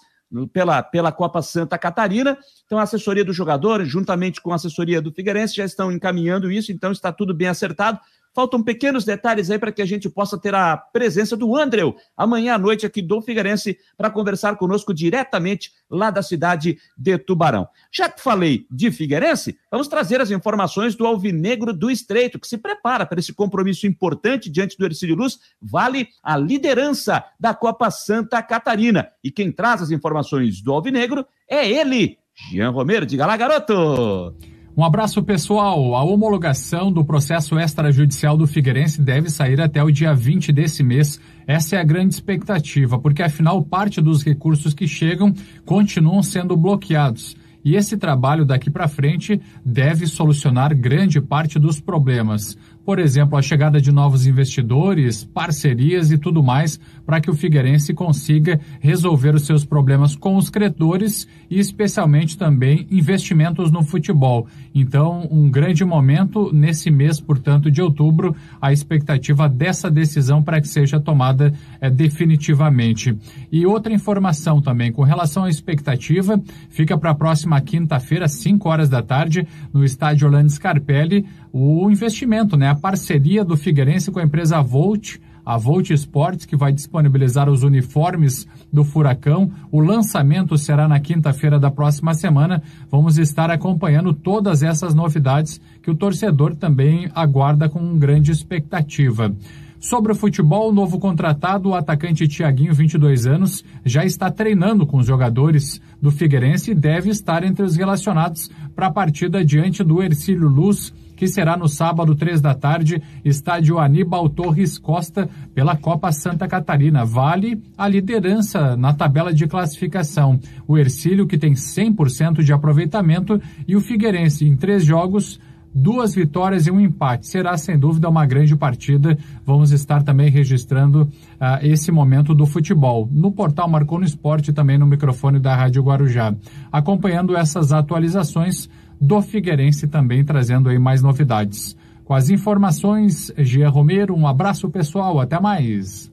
[0.52, 2.38] pela, pela Copa Santa Catarina.
[2.64, 6.70] Então, a assessoria do jogador, juntamente com a assessoria do Figueirense, já estão encaminhando isso,
[6.70, 7.98] então está tudo bem acertado.
[8.32, 12.54] Faltam pequenos detalhes aí para que a gente possa ter a presença do Andreu amanhã
[12.54, 17.66] à noite aqui do Figueirense para conversar conosco diretamente lá da cidade de Tubarão.
[17.90, 22.56] Já que falei de Figueirense, vamos trazer as informações do Alvinegro do Estreito, que se
[22.56, 28.40] prepara para esse compromisso importante diante do Ercílio Luz, vale a liderança da Copa Santa
[28.42, 29.10] Catarina.
[29.24, 32.18] E quem traz as informações do Alvinegro é ele,
[32.50, 33.04] Jean Romero.
[33.04, 34.34] Diga lá, garoto!
[34.76, 35.96] Um abraço pessoal.
[35.96, 41.20] A homologação do processo extrajudicial do Figueirense deve sair até o dia 20 desse mês.
[41.46, 47.36] Essa é a grande expectativa, porque afinal parte dos recursos que chegam continuam sendo bloqueados.
[47.64, 52.56] E esse trabalho daqui para frente deve solucionar grande parte dos problemas
[52.90, 56.76] por exemplo, a chegada de novos investidores, parcerias e tudo mais,
[57.06, 62.88] para que o Figueirense consiga resolver os seus problemas com os credores e especialmente também
[62.90, 64.48] investimentos no futebol.
[64.74, 70.66] Então, um grande momento nesse mês, portanto, de outubro, a expectativa dessa decisão para que
[70.66, 73.16] seja tomada é, definitivamente.
[73.52, 78.88] E outra informação também, com relação à expectativa, fica para a próxima quinta-feira, 5 horas
[78.88, 82.68] da tarde, no estádio Orlando Scarpelli, o investimento, né?
[82.68, 87.62] A parceria do Figueirense com a empresa Volt, a Volt Sports, que vai disponibilizar os
[87.62, 89.50] uniformes do Furacão.
[89.70, 92.62] O lançamento será na quinta-feira da próxima semana.
[92.90, 99.34] Vamos estar acompanhando todas essas novidades que o torcedor também aguarda com grande expectativa.
[99.80, 104.98] Sobre o futebol, o novo contratado, o atacante Tiaguinho, 22 anos, já está treinando com
[104.98, 110.02] os jogadores do Figueirense e deve estar entre os relacionados para a partida diante do
[110.02, 116.10] Ercílio Luz que será no sábado, três da tarde, estádio Aníbal Torres Costa, pela Copa
[116.12, 117.04] Santa Catarina.
[117.04, 120.40] Vale a liderança na tabela de classificação.
[120.66, 125.38] O Ercílio, que tem 100% de aproveitamento, e o Figueirense, em três jogos,
[125.74, 127.28] duas vitórias e um empate.
[127.28, 129.18] Será sem dúvida uma grande partida.
[129.44, 134.78] Vamos estar também registrando uh, esse momento do futebol no portal Marcou no Esporte também
[134.78, 136.34] no microfone da Rádio Guarujá.
[136.72, 141.76] Acompanhando essas atualizações, do Figueirense também trazendo aí mais novidades.
[142.04, 146.10] Com as informações, Gia Romero, um abraço pessoal, até mais.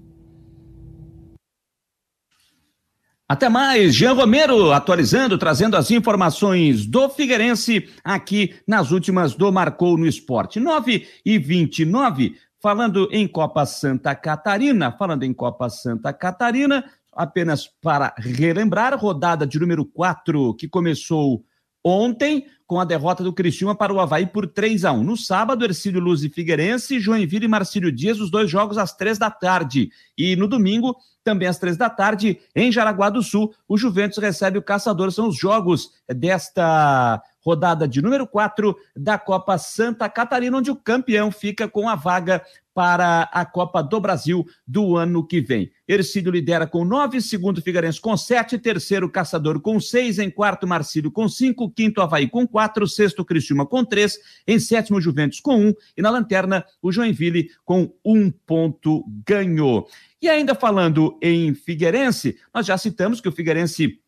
[3.27, 9.97] Até mais, Jean Romero atualizando, trazendo as informações do Figueirense aqui nas últimas do Marcou
[9.97, 10.61] no Esporte.
[10.61, 18.13] 9 e 29, falando em Copa Santa Catarina, falando em Copa Santa Catarina, apenas para
[18.17, 21.43] relembrar, rodada de número 4 que começou
[21.87, 25.63] ontem com a derrota do Criciúma para o Havaí por 3 a 1 No sábado,
[25.63, 29.89] Ercílio Luz e Figueirense, Joinville e Marcílio Dias, os dois jogos às três da tarde.
[30.17, 30.97] E no domingo,
[31.27, 35.11] também às três da tarde, em Jaraguá do Sul, o Juventus recebe o Caçador.
[35.11, 41.29] São os jogos desta rodada de número 4 da Copa Santa Catarina, onde o campeão
[41.29, 42.41] fica com a vaga
[42.73, 45.69] para a Copa do Brasil do ano que vem.
[45.87, 51.11] Ercílio lidera com nove, segundo Figueirense com sete, terceiro Caçador com seis, em quarto Marcílio
[51.11, 55.73] com cinco, quinto Havaí com quatro, sexto Criciúma com três, em sétimo Juventus com um
[55.97, 59.89] e na lanterna o Joinville com um ponto ganhou.
[60.21, 63.99] E ainda falando em Figueirense, nós já citamos que o Figueirense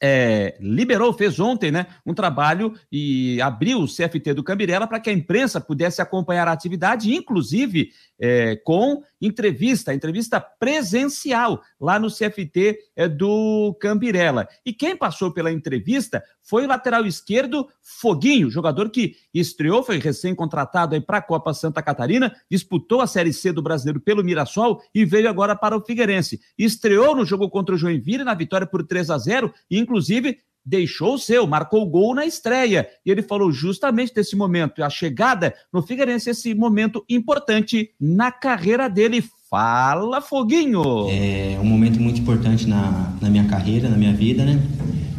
[0.00, 5.10] é, liberou, fez ontem, né, um trabalho e abriu o CFT do Cambirela para que
[5.10, 12.78] a imprensa pudesse acompanhar a atividade, inclusive é, com entrevista, entrevista presencial lá no CFT
[12.96, 14.48] é, do Cambirela.
[14.64, 21.00] E quem passou pela entrevista foi o lateral esquerdo Foguinho, jogador que estreou, foi recém-contratado
[21.02, 25.28] para a Copa Santa Catarina, disputou a Série C do Brasileiro pelo Mirassol e veio
[25.28, 26.40] agora para o Figueirense.
[26.56, 31.14] Estreou no jogo contra o Joinville na vitória por 3 a 0 e inclusive deixou
[31.14, 32.86] o seu, marcou o gol na estreia.
[33.04, 38.88] E ele falou justamente desse momento, a chegada no Figueirense, esse momento importante na carreira
[38.88, 39.24] dele.
[39.50, 41.08] Fala, Foguinho!
[41.08, 44.60] É um momento muito importante na, na minha carreira, na minha vida, né?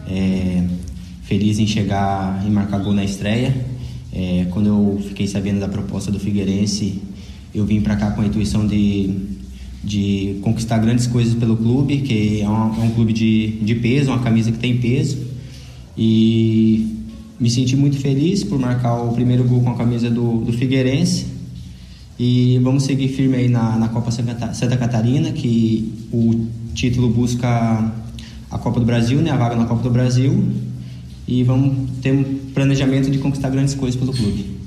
[0.07, 0.63] É,
[1.23, 3.65] feliz em chegar e marcar gol na estreia.
[4.13, 7.01] É, quando eu fiquei sabendo da proposta do Figueirense,
[7.55, 9.39] eu vim para cá com a intuição de
[9.81, 14.11] de conquistar grandes coisas pelo clube, que é um, é um clube de, de peso,
[14.11, 15.28] uma camisa que tem peso.
[15.97, 17.05] E
[17.39, 21.27] me senti muito feliz por marcar o primeiro gol com a camisa do, do Figueirense.
[22.17, 27.93] E vamos seguir firme aí na, na Copa Santa Catarina, que o título busca
[28.51, 30.45] a Copa do Brasil, né, a vaga na Copa do Brasil.
[31.25, 32.23] E vamos ter um
[32.53, 34.59] planejamento de conquistar grandes coisas pelo clube.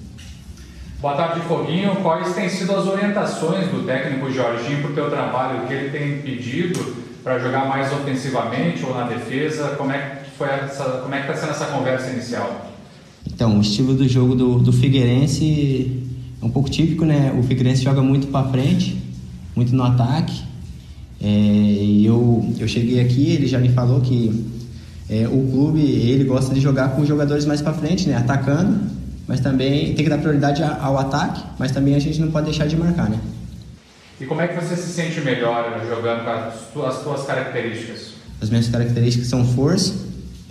[1.00, 1.96] Boa tarde, Foguinho.
[1.96, 5.64] Quais têm sido as orientações do técnico Jorginho para o teu trabalho?
[5.64, 9.74] O que ele tem pedido para jogar mais ofensivamente ou na defesa?
[9.76, 12.70] Como é foi essa, como é que está sendo essa conversa inicial?
[13.26, 16.02] Então, o estilo do jogo do, do Figueirense
[16.40, 17.34] é um pouco típico, né?
[17.38, 19.00] O Figueirense joga muito para frente,
[19.54, 20.42] muito no ataque.
[21.20, 24.44] É, e eu, eu cheguei aqui, ele já me falou que
[25.08, 28.16] é, o clube ele gosta de jogar com os jogadores mais para frente, né?
[28.16, 28.80] Atacando,
[29.28, 32.66] mas também tem que dar prioridade ao ataque, mas também a gente não pode deixar
[32.66, 33.20] de marcar, né?
[34.20, 38.12] E como é que você se sente melhor jogando com as tuas, as tuas características?
[38.40, 39.94] As minhas características são força,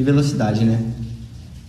[0.01, 0.83] e velocidade, né?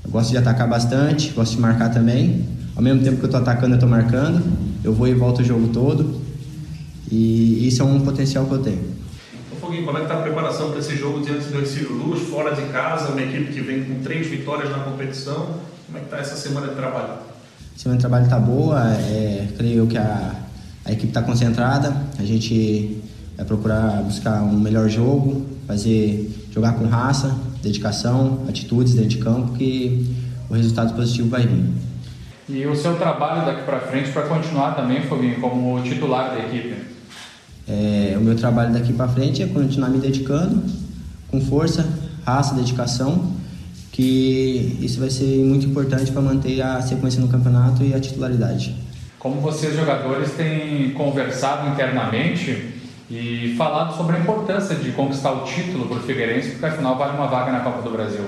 [0.04, 2.46] Eu gosto de atacar bastante, gosto de marcar também.
[2.74, 4.42] Ao mesmo tempo que eu estou atacando, eu estou marcando.
[4.82, 6.20] Eu vou e volto o jogo todo.
[7.10, 9.02] E isso é um potencial que eu tenho.
[9.60, 12.52] Foguinho, como é que está a preparação para esse jogo diante do Ercílio Luz, fora
[12.54, 15.60] de casa, uma equipe que vem com três vitórias na competição?
[15.86, 17.12] Como é que está essa semana de trabalho?
[17.12, 20.34] A semana de trabalho está boa, é, creio que a,
[20.84, 23.00] a equipe está concentrada, a gente
[23.36, 29.52] vai procurar buscar um melhor jogo, fazer jogar com raça, dedicação, atitudes dentro de campo,
[29.52, 30.14] que
[30.50, 31.64] o resultado positivo vai vir.
[32.48, 36.74] E o seu trabalho daqui para frente para continuar também, Foguinho, como titular da equipe?
[37.68, 40.62] É, o meu trabalho daqui para frente é continuar me dedicando
[41.30, 41.88] com força,
[42.26, 43.32] raça, dedicação,
[43.92, 48.74] que isso vai ser muito importante para manter a sequência no campeonato e a titularidade.
[49.18, 52.71] Como vocês jogadores têm conversado internamente
[53.12, 57.16] e falado sobre a importância de conquistar o título para o Figueirense, porque afinal vale
[57.16, 58.24] uma vaga na Copa do Brasil.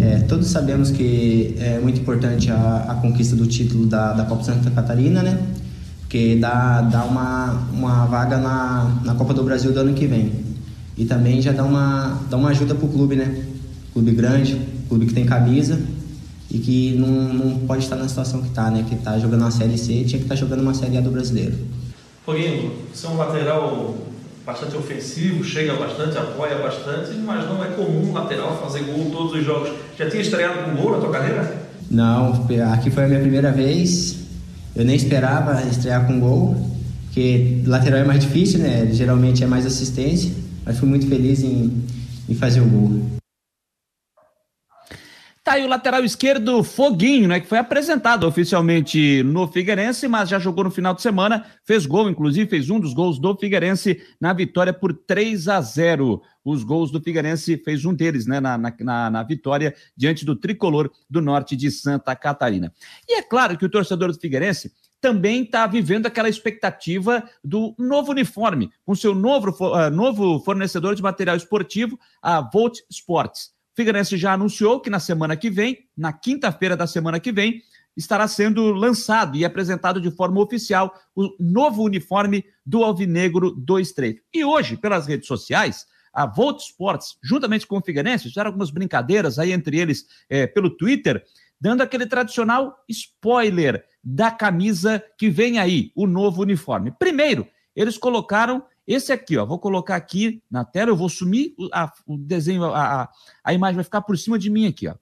[0.00, 4.44] É, todos sabemos que é muito importante a, a conquista do título da, da Copa
[4.44, 5.38] Santa Catarina, né?
[6.12, 10.30] porque dá, dá uma, uma vaga na, na Copa do Brasil do ano que vem.
[10.94, 13.46] E também já dá uma, dá uma ajuda para o clube, né?
[13.94, 15.80] Clube grande, clube que tem camisa
[16.50, 18.84] e que não, não pode estar na situação que está, né?
[18.86, 21.10] Que está jogando uma Série C tinha que estar tá jogando uma Série A do
[21.10, 21.56] Brasileiro.
[22.26, 23.94] Foguinho, você é um lateral
[24.44, 29.34] bastante ofensivo, chega bastante, apoia bastante, mas não é comum um lateral fazer gol todos
[29.34, 29.70] os jogos.
[29.98, 31.62] Já tinha estreado com gol na tua carreira?
[31.90, 34.22] Não, aqui foi a minha primeira vez
[34.74, 36.56] eu nem esperava estrear com gol,
[37.04, 38.88] porque lateral é mais difícil, né?
[38.90, 40.32] Geralmente é mais assistência,
[40.64, 41.82] mas fui muito feliz em,
[42.28, 43.21] em fazer o gol.
[45.44, 47.40] Tá aí o lateral esquerdo Foguinho, né?
[47.40, 52.08] Que foi apresentado oficialmente no Figueirense, mas já jogou no final de semana, fez gol,
[52.08, 56.22] inclusive fez um dos gols do Figueirense na vitória por 3 a 0.
[56.44, 58.38] Os gols do Figueirense fez um deles, né?
[58.38, 62.72] Na, na, na vitória diante do tricolor do norte de Santa Catarina.
[63.08, 68.12] E é claro que o torcedor do Figueirense também está vivendo aquela expectativa do novo
[68.12, 73.50] uniforme, com seu novo, uh, novo fornecedor de material esportivo, a Volt Sports.
[73.74, 77.62] Figueirense já anunciou que na semana que vem, na quinta-feira da semana que vem,
[77.96, 84.22] estará sendo lançado e apresentado de forma oficial o novo uniforme do Alvinegro do Estreito.
[84.32, 89.38] E hoje, pelas redes sociais, a Volt Sports, juntamente com o Figueirense, fizeram algumas brincadeiras
[89.38, 91.22] aí entre eles é, pelo Twitter,
[91.60, 96.92] dando aquele tradicional spoiler da camisa que vem aí, o novo uniforme.
[96.98, 101.92] Primeiro, eles colocaram esse aqui, ó, vou colocar aqui na tela, eu vou sumir a,
[102.06, 103.08] o desenho, a, a,
[103.44, 104.94] a, imagem vai ficar por cima de mim aqui, ó.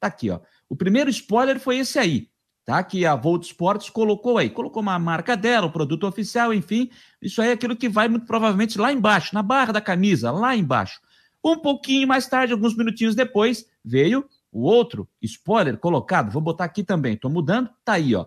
[0.00, 0.40] Tá aqui, ó.
[0.68, 2.28] O primeiro spoiler foi esse aí,
[2.64, 2.82] tá?
[2.82, 6.90] Que a Volt Sports colocou aí, colocou uma marca dela, o produto oficial, enfim.
[7.20, 10.56] Isso aí é aquilo que vai muito provavelmente lá embaixo, na barra da camisa, lá
[10.56, 11.00] embaixo.
[11.44, 16.32] Um pouquinho mais tarde, alguns minutinhos depois, veio o outro spoiler colocado.
[16.32, 18.26] Vou botar aqui também, tô mudando, tá aí, ó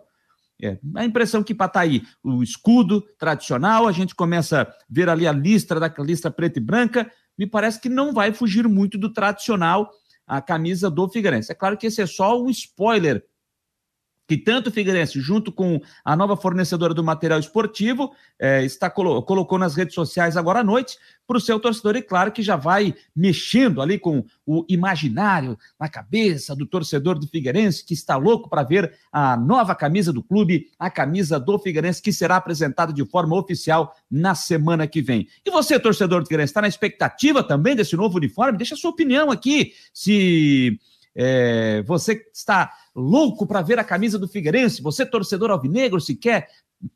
[0.61, 5.09] é, a impressão que para tá aí o escudo tradicional, a gente começa a ver
[5.09, 8.97] ali a lista da lista preta e branca, me parece que não vai fugir muito
[8.97, 9.89] do tradicional
[10.25, 11.51] a camisa do Figueirense.
[11.51, 13.23] É claro que esse é só um spoiler
[14.27, 19.21] que tanto o Figueirense, junto com a nova fornecedora do material esportivo, é, está colo
[19.23, 22.55] colocou nas redes sociais agora à noite para o seu torcedor, e claro que já
[22.55, 28.49] vai mexendo ali com o imaginário na cabeça do torcedor do Figueirense, que está louco
[28.49, 33.05] para ver a nova camisa do clube, a camisa do Figueirense, que será apresentada de
[33.05, 35.27] forma oficial na semana que vem.
[35.45, 38.57] E você, torcedor do Figueirense, está na expectativa também desse novo uniforme?
[38.57, 40.77] Deixa a sua opinião aqui, se
[41.15, 46.47] é, você está louco para ver a camisa do Figueirense, você torcedor alvinegro, se quer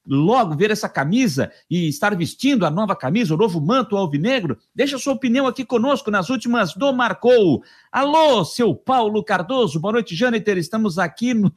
[0.05, 4.57] logo ver essa camisa e estar vestindo a nova camisa, o novo manto alvinegro?
[4.73, 7.63] Deixa sua opinião aqui conosco nas últimas do Marcou.
[7.91, 10.57] Alô, seu Paulo Cardoso, boa noite, Jâniter.
[10.57, 11.51] Estamos aqui no,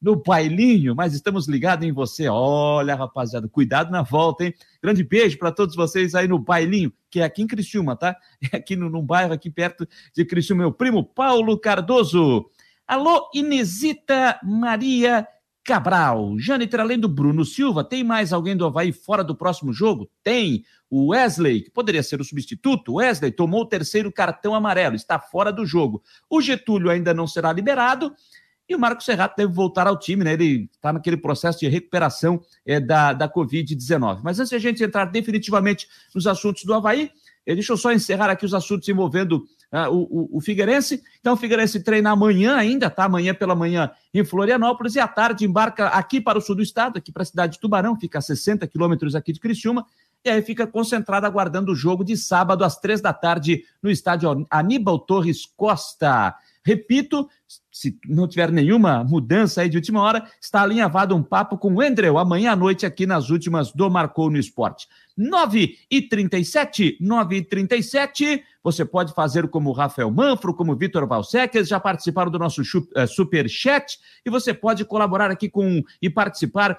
[0.00, 2.28] no bailinho, mas estamos ligados em você.
[2.28, 4.54] Olha, rapaziada, cuidado na volta, hein?
[4.82, 8.16] Grande beijo para todos vocês aí no bailinho, que é aqui em Criciúma, tá?
[8.52, 12.50] É aqui no, num bairro aqui perto de Criciúma, meu primo Paulo Cardoso.
[12.86, 15.26] Alô, Inesita Maria
[15.64, 16.38] Cabral.
[16.38, 20.10] Jâniter, além do Bruno Silva, tem mais alguém do Havaí fora do próximo jogo?
[20.22, 20.62] Tem.
[20.90, 22.96] O Wesley, que poderia ser o substituto.
[22.96, 26.02] Wesley tomou o terceiro cartão amarelo, está fora do jogo.
[26.28, 28.14] O Getúlio ainda não será liberado.
[28.68, 30.34] E o Marcos Serrato deve voltar ao time, né?
[30.34, 34.20] Ele está naquele processo de recuperação é, da, da Covid-19.
[34.22, 37.10] Mas antes de a gente entrar definitivamente nos assuntos do Havaí,
[37.46, 41.02] eh, deixa eu só encerrar aqui os assuntos envolvendo uh, o, o, o, Figueirense.
[41.20, 43.04] Então, o Figueirense treina amanhã ainda, tá?
[43.04, 46.98] Amanhã pela manhã em Florianópolis e à tarde embarca aqui para o sul do estado,
[46.98, 49.84] aqui para a cidade de Tubarão, fica a 60 quilômetros aqui de Criciúma,
[50.24, 54.46] e aí fica concentrado aguardando o jogo de sábado às três da tarde no estádio
[54.48, 56.34] Aníbal Torres Costa.
[56.64, 57.28] Repito,
[57.70, 61.80] se não tiver nenhuma mudança aí de última hora, está alinhavado um papo com o
[61.80, 64.88] Andrew amanhã à noite aqui nas últimas do Marcou no Esporte.
[65.16, 68.42] 9 e 37, 9 e 37.
[68.62, 73.06] Você pode fazer como Rafael Manfro, como Vitor Valsec, eles já participaram do nosso uh,
[73.06, 76.78] super chat e você pode colaborar aqui com e participar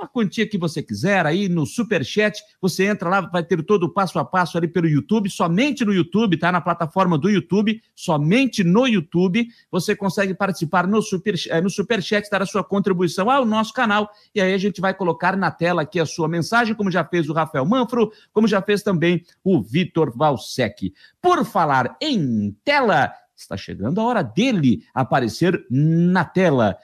[0.00, 3.84] a quantia que você quiser aí no super chat, você entra lá, vai ter todo
[3.84, 6.50] o passo a passo ali pelo YouTube, somente no YouTube, tá?
[6.52, 12.02] Na plataforma do YouTube, somente no YouTube, você consegue participar no super eh, no super
[12.02, 15.50] chat, dar a sua contribuição ao nosso canal e aí a gente vai colocar na
[15.50, 19.24] tela aqui a sua mensagem, como já fez o Rafael Manfro, como já fez também
[19.42, 20.92] o Vitor Valsec.
[21.20, 26.76] Por falar em tela, está chegando a hora dele aparecer na tela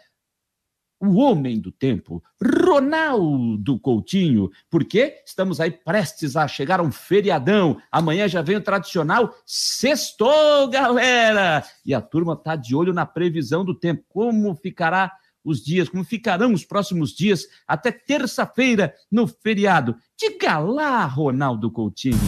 [1.01, 7.79] o homem do tempo, Ronaldo Coutinho, porque estamos aí prestes a chegar a um feriadão.
[7.91, 11.65] Amanhã já vem o tradicional sextou, galera!
[11.87, 14.05] E a turma tá de olho na previsão do tempo.
[14.11, 15.11] Como ficará
[15.43, 19.97] os dias, como ficarão os próximos dias até terça-feira no feriado.
[20.19, 22.19] Diga lá, Ronaldo Coutinho.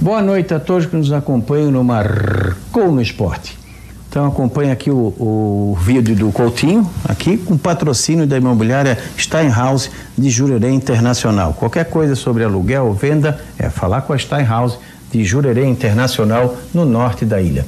[0.00, 3.65] Boa noite a todos que nos acompanham no Marcou no Esporte.
[4.16, 10.30] Então acompanha aqui o, o vídeo do Coutinho, aqui com patrocínio da imobiliária Steinhaus de
[10.30, 11.52] Jurerê Internacional.
[11.52, 14.78] Qualquer coisa sobre aluguel ou venda é falar com a Steinhaus
[15.12, 17.66] de Jurerê Internacional no norte da ilha.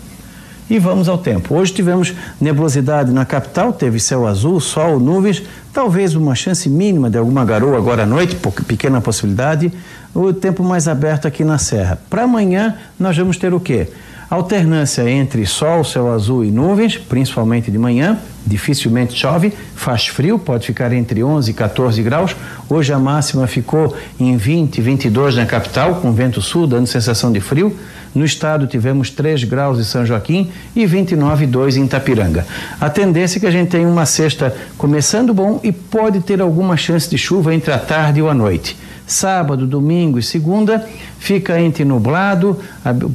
[0.70, 1.54] E vamos ao tempo.
[1.54, 7.18] Hoje tivemos nebulosidade na capital, teve céu azul, sol, nuvens, talvez uma chance mínima de
[7.18, 9.70] alguma garoa agora à noite, pequena possibilidade.
[10.14, 11.98] O tempo mais aberto aqui na serra.
[12.08, 13.88] Para amanhã nós vamos ter o quê?
[14.30, 20.66] Alternância entre sol, céu azul e nuvens, principalmente de manhã, dificilmente chove, faz frio, pode
[20.66, 22.36] ficar entre 11 e 14 graus.
[22.68, 27.40] Hoje a máxima ficou em 20, 22 na capital, com vento sul, dando sensação de
[27.40, 27.74] frio.
[28.14, 32.46] No estado tivemos 3 graus em São Joaquim e 29,2 em Itapiranga.
[32.78, 36.76] A tendência é que a gente tenha uma sexta começando bom e pode ter alguma
[36.76, 38.76] chance de chuva entre a tarde ou a noite.
[39.08, 40.86] Sábado, domingo e segunda
[41.18, 42.58] fica entre nublado,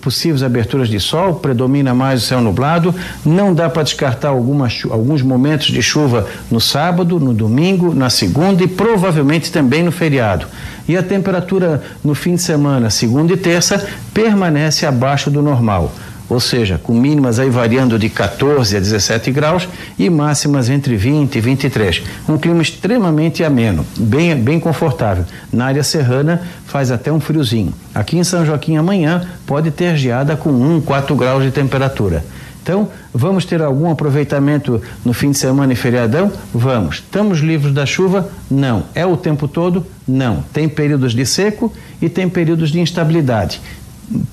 [0.02, 2.94] possíveis aberturas de sol, predomina mais o céu nublado.
[3.24, 8.68] Não dá para descartar alguns momentos de chuva no sábado, no domingo, na segunda e
[8.68, 10.48] provavelmente também no feriado.
[10.88, 15.94] E a temperatura no fim de semana, segunda e terça, permanece abaixo do normal
[16.30, 19.68] ou seja, com mínimas aí variando de 14 a 17 graus
[19.98, 22.04] e máximas entre 20 e 23.
[22.28, 25.26] Um clima extremamente ameno, bem, bem confortável.
[25.52, 27.74] Na área serrana faz até um friozinho.
[27.94, 32.24] Aqui em São Joaquim amanhã pode ter geada com 1, 4 graus de temperatura.
[32.64, 36.32] Então, vamos ter algum aproveitamento no fim de semana e feriadão?
[36.54, 36.96] Vamos.
[36.96, 38.30] Estamos livres da chuva?
[38.50, 38.86] Não.
[38.96, 39.86] É o tempo todo?
[40.08, 40.42] Não.
[40.54, 43.60] Tem períodos de seco e tem períodos de instabilidade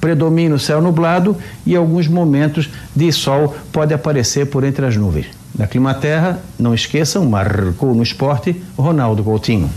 [0.01, 5.27] predomina o céu nublado e alguns momentos de sol pode aparecer por entre as nuvens.
[5.55, 9.71] Da Climaterra, não esqueçam, marcou no esporte Ronaldo Coutinho.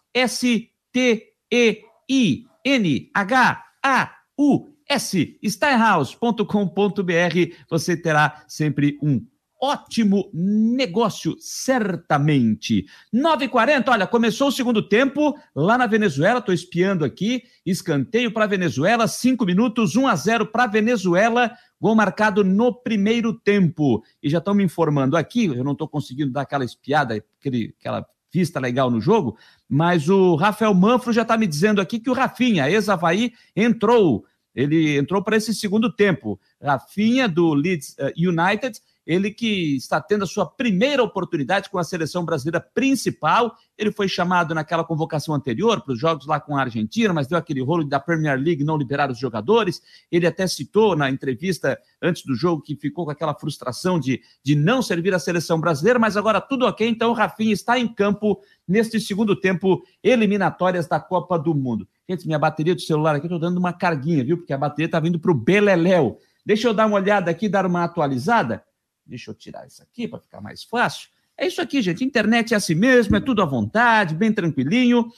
[5.44, 9.26] Steinhaus.com.br, você terá sempre um
[9.62, 12.86] ótimo negócio, certamente.
[13.14, 19.08] 9h40, olha, começou o segundo tempo lá na Venezuela, estou espiando aqui, escanteio para Venezuela,
[19.08, 21.52] 5 minutos, 1 a 0 para Venezuela.
[21.82, 24.04] Gol marcado no primeiro tempo.
[24.22, 28.06] E já estão me informando aqui, eu não estou conseguindo dar aquela espiada, aquele, aquela
[28.34, 32.14] vista legal no jogo, mas o Rafael Manfro já está me dizendo aqui que o
[32.14, 34.26] Rafinha, ex-Havaí, entrou.
[34.56, 36.40] Ele entrou para esse segundo tempo.
[36.62, 41.84] Rafinha, do Leeds eh, United, ele que está tendo a sua primeira oportunidade com a
[41.84, 43.56] seleção brasileira principal.
[43.78, 47.38] Ele foi chamado naquela convocação anterior para os jogos lá com a Argentina, mas deu
[47.38, 49.82] aquele rolo da Premier League não liberar os jogadores.
[50.12, 54.56] Ele até citou na entrevista antes do jogo que ficou com aquela frustração de, de
[54.56, 56.88] não servir a seleção brasileira, mas agora tudo ok.
[56.88, 61.88] Então o Rafinha está em campo neste segundo tempo, eliminatórias da Copa do Mundo.
[62.10, 64.38] Gente, minha bateria do celular aqui, eu estou dando uma carguinha, viu?
[64.38, 66.18] Porque a bateria está vindo para o Beleléu.
[66.46, 68.64] Deixa eu dar uma olhada aqui, dar uma atualizada.
[69.06, 71.10] Deixa eu tirar isso aqui para ficar mais fácil.
[71.38, 72.04] É isso aqui, gente.
[72.04, 75.12] Internet é assim mesmo, é tudo à vontade, bem tranquilinho.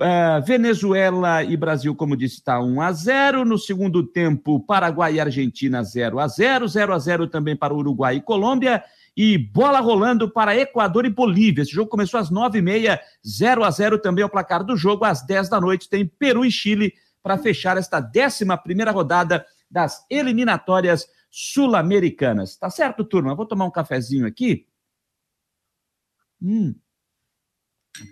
[0.00, 5.20] Uh, Venezuela e Brasil, como disse, está 1 a 0 No segundo tempo, Paraguai e
[5.20, 8.82] Argentina 0 a 0 0 a 0 também para Uruguai e Colômbia.
[9.14, 11.62] E bola rolando para Equador e Bolívia.
[11.62, 15.04] Esse jogo começou às 9h30, 0 a 0 também é o placar do jogo.
[15.04, 18.44] Às 10 da noite tem Peru e Chile para fechar esta 11
[18.90, 22.56] rodada das eliminatórias sul-americanas.
[22.56, 23.34] Tá certo, turma?
[23.34, 24.66] Vou tomar um cafezinho aqui.
[26.40, 26.74] Hum,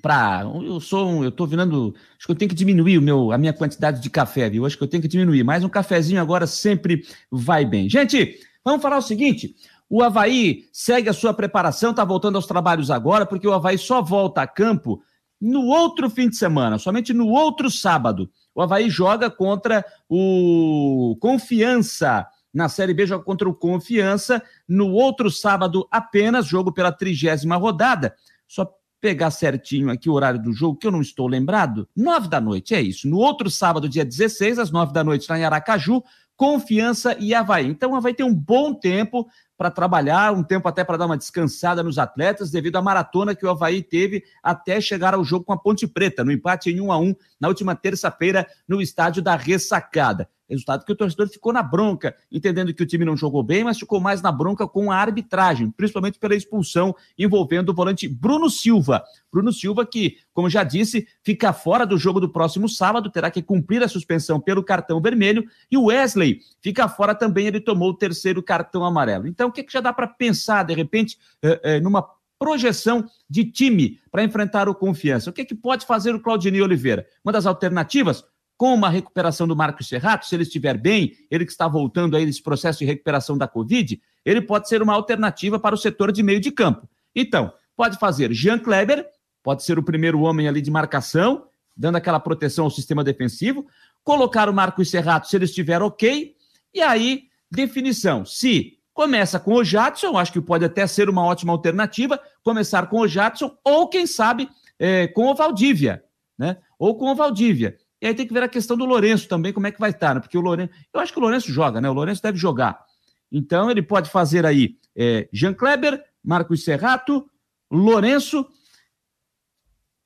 [0.03, 3.33] para eu sou um, eu tô virando, acho que eu tenho que diminuir o meu
[3.33, 4.64] a minha quantidade de café, viu?
[4.64, 7.89] Acho que eu tenho que diminuir, mas um cafezinho agora sempre vai bem.
[7.89, 9.55] Gente, vamos falar o seguinte,
[9.89, 14.03] o Havaí segue a sua preparação, tá voltando aos trabalhos agora, porque o Havaí só
[14.03, 15.03] volta a campo
[15.41, 18.31] no outro fim de semana, somente no outro sábado.
[18.55, 22.27] O Havaí joga contra o Confiança.
[22.53, 24.42] Na Série B joga contra o Confiança.
[24.68, 28.14] No outro sábado apenas, jogo pela trigésima rodada.
[28.46, 28.68] Só
[29.01, 32.74] pegar certinho aqui o horário do jogo, que eu não estou lembrado, nove da noite,
[32.74, 33.09] é isso.
[33.09, 36.03] No outro sábado, dia 16, às nove da noite, lá em Aracaju,
[36.36, 37.66] Confiança e Havaí.
[37.66, 39.26] Então, vai ter um bom tempo
[39.57, 43.44] para trabalhar, um tempo até para dar uma descansada nos atletas, devido à maratona que
[43.44, 46.92] o Havaí teve até chegar ao jogo com a Ponte Preta, no empate em 1
[46.92, 50.28] a 1 na última terça-feira, no estádio da Ressacada.
[50.51, 53.78] Resultado que o torcedor ficou na bronca, entendendo que o time não jogou bem, mas
[53.78, 59.03] ficou mais na bronca com a arbitragem, principalmente pela expulsão envolvendo o volante Bruno Silva.
[59.32, 63.42] Bruno Silva, que, como já disse, fica fora do jogo do próximo sábado, terá que
[63.42, 67.96] cumprir a suspensão pelo cartão vermelho, e o Wesley fica fora também, ele tomou o
[67.96, 69.26] terceiro cartão amarelo.
[69.26, 72.05] Então, o que, que já dá para pensar, de repente, eh, eh, numa
[72.38, 75.30] projeção de time para enfrentar o Confiança?
[75.30, 77.07] O que, que pode fazer o Claudinei Oliveira?
[77.22, 78.24] Uma das alternativas,
[78.61, 82.27] com uma recuperação do Marcos Serrato, se ele estiver bem, ele que está voltando aí
[82.27, 86.23] nesse processo de recuperação da Covid, ele pode ser uma alternativa para o setor de
[86.23, 86.87] meio de campo.
[87.17, 89.07] Então, pode fazer Jean Kleber,
[89.43, 93.67] pode ser o primeiro homem ali de marcação, dando aquela proteção ao sistema defensivo,
[94.05, 96.37] colocar o Marcos Serrato se ele estiver ok,
[96.75, 101.55] e aí, definição, se começa com o Jadson, acho que pode até ser uma ótima
[101.55, 106.05] alternativa, começar com o Jadson, ou quem sabe é, com o Valdívia,
[106.39, 106.59] né?
[106.79, 107.79] Ou com o Valdívia.
[108.01, 110.14] E aí tem que ver a questão do Lourenço também, como é que vai estar,
[110.14, 110.20] né?
[110.20, 110.72] Porque o Lourenço.
[110.92, 111.90] Eu acho que o Lourenço joga, né?
[111.90, 112.82] O Lourenço deve jogar.
[113.30, 117.28] Então ele pode fazer aí é, Jean Kleber, Marcos Serrato,
[117.70, 118.46] Lourenço.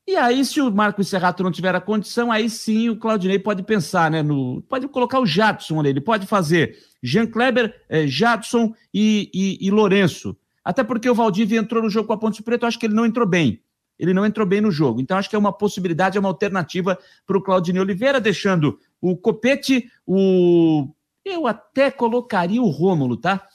[0.06, 3.62] E aí, se o Marcos Serrato não tiver a condição, aí sim o Claudinei pode
[3.62, 4.22] pensar, né?
[4.22, 9.66] No, pode colocar o Jadson ali, ele pode fazer Jean Kleber, é, Jadson e, e,
[9.66, 10.36] e Lourenço.
[10.62, 12.94] Até porque o Valdívia entrou no jogo com a Ponte Preta, eu acho que ele
[12.94, 13.63] não entrou bem
[13.98, 15.00] ele não entrou bem no jogo.
[15.00, 19.16] Então, acho que é uma possibilidade, é uma alternativa para o Claudinei Oliveira, deixando o
[19.16, 20.88] Copete, o.
[21.24, 23.46] Eu até colocaria o Rômulo, tá?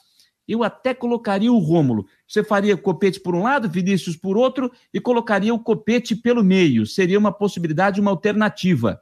[0.48, 2.06] Eu até colocaria o Rômulo.
[2.26, 6.84] Você faria Copete por um lado, Vinícius por outro, e colocaria o Copete pelo meio.
[6.84, 9.00] Seria uma possibilidade, uma alternativa.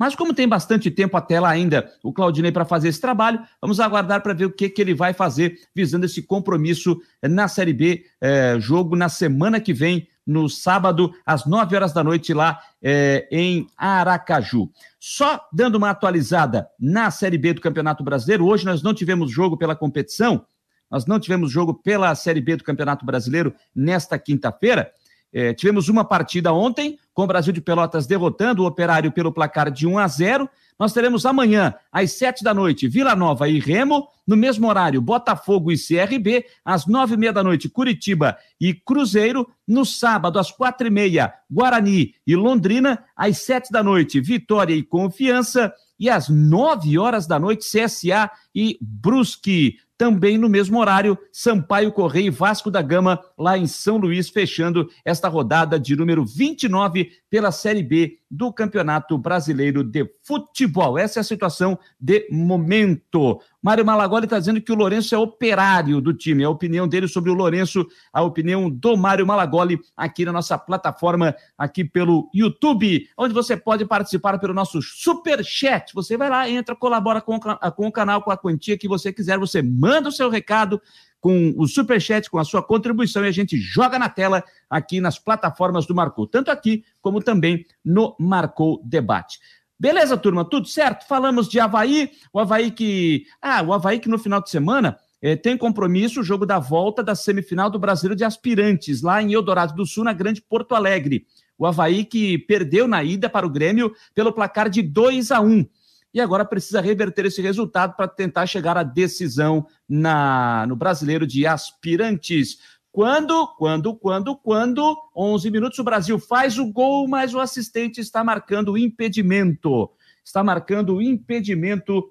[0.00, 3.80] Mas como tem bastante tempo até lá ainda o Claudinei para fazer esse trabalho, vamos
[3.80, 8.06] aguardar para ver o que, que ele vai fazer visando esse compromisso na Série B,
[8.18, 13.28] é, jogo na semana que vem, no sábado, às 9 horas da noite, lá é,
[13.30, 14.70] em Aracaju.
[14.98, 19.58] Só dando uma atualizada na Série B do Campeonato Brasileiro, hoje nós não tivemos jogo
[19.58, 20.46] pela competição,
[20.90, 24.90] nós não tivemos jogo pela Série B do Campeonato Brasileiro nesta quinta-feira.
[25.32, 29.70] É, tivemos uma partida ontem, com o Brasil de Pelotas derrotando o Operário pelo placar
[29.70, 30.50] de 1 a 0.
[30.78, 34.08] Nós teremos amanhã, às 7 da noite, Vila Nova e Remo.
[34.26, 36.46] No mesmo horário, Botafogo e CRB.
[36.64, 39.46] Às 9 e meia da noite, Curitiba e Cruzeiro.
[39.68, 43.04] No sábado, às quatro e meia, Guarani e Londrina.
[43.14, 45.72] Às 7 da noite, Vitória e Confiança.
[45.98, 49.76] E às 9 horas da noite, CSA e Brusque.
[50.00, 54.88] Também no mesmo horário, Sampaio Correia e Vasco da Gama, lá em São Luís, fechando
[55.04, 60.98] esta rodada de número 29 pela Série B do Campeonato Brasileiro de Futebol.
[60.98, 63.40] Essa é a situação de momento.
[63.62, 66.44] Mário Malagoli está dizendo que o Lourenço é operário do time.
[66.44, 71.34] A opinião dele sobre o Lourenço, a opinião do Mário Malagoli aqui na nossa plataforma,
[71.56, 75.92] aqui pelo YouTube, onde você pode participar pelo nosso super chat.
[75.94, 79.38] Você vai lá, entra, colabora com, com o canal, com a quantia que você quiser.
[79.38, 80.80] Você manda o seu recado
[81.20, 85.18] com o superchat, com a sua contribuição e a gente joga na tela aqui nas
[85.18, 89.38] plataformas do Marcou, tanto aqui como também no Marcou Debate.
[89.78, 90.44] Beleza, turma?
[90.44, 91.06] Tudo certo?
[91.06, 93.24] Falamos de Havaí, o Havaí que.
[93.40, 97.02] Ah, o Havaí que no final de semana eh, tem compromisso, o jogo da volta
[97.02, 101.26] da semifinal do Brasileiro de Aspirantes, lá em Eldorado do Sul, na Grande Porto Alegre.
[101.56, 105.66] O Havaí que perdeu na ida para o Grêmio pelo placar de 2 a 1
[106.12, 111.46] e agora precisa reverter esse resultado para tentar chegar à decisão na, no Brasileiro de
[111.46, 112.58] Aspirantes.
[112.92, 118.24] Quando, quando, quando, quando, 11 minutos, o Brasil faz o gol, mas o assistente está
[118.24, 119.90] marcando o impedimento.
[120.24, 122.04] Está marcando o impedimento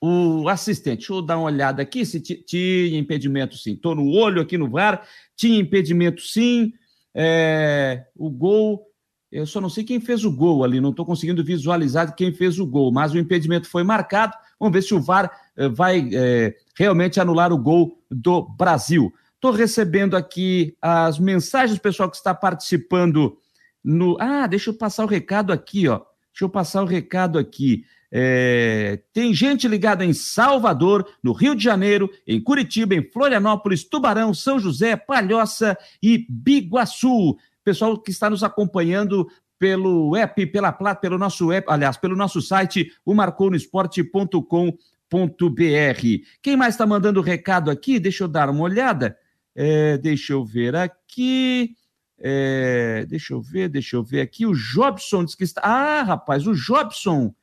[0.00, 0.98] o assistente.
[0.98, 3.72] Deixa eu dar uma olhada aqui se tinha impedimento sim.
[3.72, 6.72] Estou no olho aqui no VAR, tinha impedimento sim.
[7.14, 8.85] É, o gol,
[9.30, 12.58] eu só não sei quem fez o gol ali, não estou conseguindo visualizar quem fez
[12.58, 14.34] o gol, mas o impedimento foi marcado.
[14.58, 19.12] Vamos ver se o VAR é, vai é, realmente anular o gol do Brasil.
[19.34, 23.36] Estou recebendo aqui as mensagens pessoal que está participando
[23.84, 24.16] no.
[24.18, 25.98] Ah, deixa eu passar o recado aqui, ó.
[26.32, 27.84] Deixa eu passar o recado aqui.
[28.10, 34.32] É, tem gente ligada em Salvador, no Rio de Janeiro, em Curitiba, em Florianópolis, Tubarão,
[34.32, 37.36] São José, Palhoça e Biguaçu.
[37.66, 42.92] Pessoal que está nos acompanhando pelo app, pela pelo nosso app, aliás, pelo nosso site,
[43.04, 46.00] o marconosport.com.br.
[46.40, 47.98] Quem mais está mandando recado aqui?
[47.98, 49.18] Deixa eu dar uma olhada.
[49.52, 51.74] É, deixa eu ver aqui.
[52.20, 54.46] É, deixa eu ver, deixa eu ver aqui.
[54.46, 55.60] O Jobson diz que está.
[55.62, 57.34] Ah, rapaz, o Jobson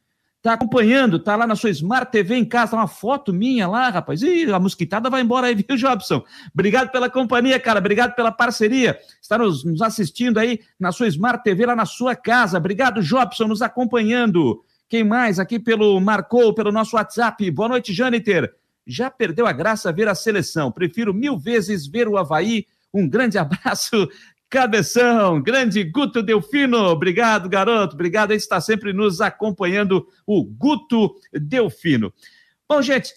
[0.44, 3.88] Tá acompanhando, tá lá na sua Smart TV em casa, tá uma foto minha lá,
[3.90, 4.22] rapaz.
[4.22, 6.22] Ih, a mosquitada vai embora aí, viu, Jobson?
[6.54, 7.80] Obrigado pela companhia, cara.
[7.80, 9.00] Obrigado pela parceria.
[9.22, 12.58] Está nos, nos assistindo aí na sua Smart TV, lá na sua casa.
[12.58, 14.62] Obrigado, Jobson, nos acompanhando.
[14.90, 15.40] Quem mais?
[15.40, 17.50] Aqui pelo Marcou, pelo nosso WhatsApp.
[17.50, 18.54] Boa noite, Jâniter.
[18.86, 20.74] Já perdeu a graça ver a seleção.
[20.74, 22.66] Prefiro mil vezes ver o Havaí.
[22.94, 24.10] Um grande abraço
[24.54, 28.30] Cabeção, grande Guto Delfino, obrigado, garoto, obrigado.
[28.30, 32.14] Aí está sempre nos acompanhando, o Guto Delfino.
[32.70, 33.16] Bom, gente,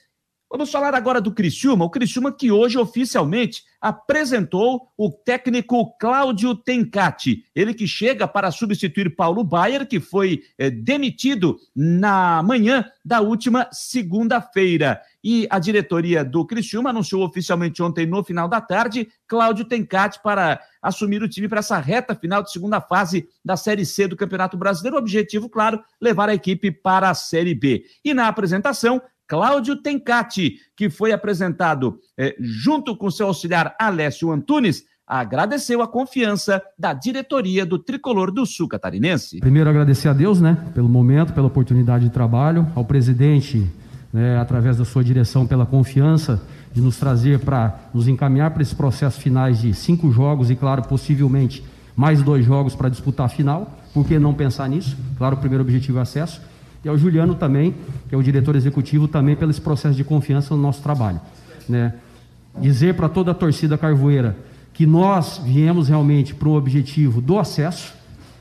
[0.50, 7.44] vamos falar agora do Criciúma, o Criciúma que hoje oficialmente apresentou o técnico Cláudio Tencati,
[7.54, 13.68] ele que chega para substituir Paulo Baier, que foi eh, demitido na manhã da última
[13.70, 15.00] segunda-feira.
[15.22, 20.60] E a diretoria do Criciúma anunciou oficialmente ontem, no final da tarde, Cláudio Tencati para
[20.80, 24.56] assumir o time para essa reta final de segunda fase da Série C do Campeonato
[24.56, 24.96] Brasileiro.
[24.96, 27.84] O objetivo, claro, levar a equipe para a Série B.
[28.04, 34.84] E na apresentação, Cláudio Tencati, que foi apresentado eh, junto com seu auxiliar Alessio Antunes,
[35.06, 39.40] agradeceu a confiança da diretoria do Tricolor do Sul Catarinense.
[39.40, 43.66] Primeiro agradecer a Deus, né, pelo momento, pela oportunidade de trabalho, ao presidente,
[44.12, 48.74] né, através da sua direção, pela confiança de nos trazer para nos encaminhar para esses
[48.74, 51.64] processos finais de cinco jogos e, claro, possivelmente
[51.94, 53.78] mais dois jogos para disputar a final.
[53.94, 54.96] Por que não pensar nisso?
[55.16, 56.40] Claro, o primeiro objetivo é acesso
[56.84, 57.74] e ao Juliano também,
[58.08, 61.20] que é o diretor executivo, também pelo esse processo de confiança no nosso trabalho.
[61.68, 61.94] Né?
[62.58, 64.36] Dizer para toda a torcida carvoeira
[64.72, 67.94] que nós viemos realmente para o objetivo do acesso,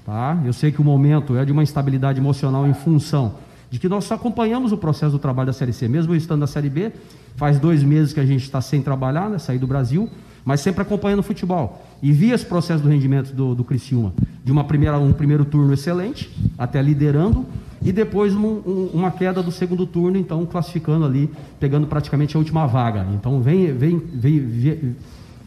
[0.05, 0.37] tá?
[0.45, 3.35] Eu sei que o momento é de uma instabilidade emocional em função
[3.69, 6.47] de que nós só acompanhamos o processo do trabalho da Série C, mesmo estando na
[6.47, 6.91] Série B,
[7.35, 10.09] faz dois meses que a gente está sem trabalhar, né, sair do Brasil,
[10.45, 11.85] mas sempre acompanhando o futebol.
[12.01, 14.13] E vi esse processo do rendimento do, do Criciúma,
[14.43, 17.45] de uma primeira, um primeiro turno excelente, até liderando,
[17.85, 21.29] e depois um, um, uma queda do segundo turno, então classificando ali,
[21.59, 23.05] pegando praticamente a última vaga.
[23.13, 24.95] Então vem, vem, veio,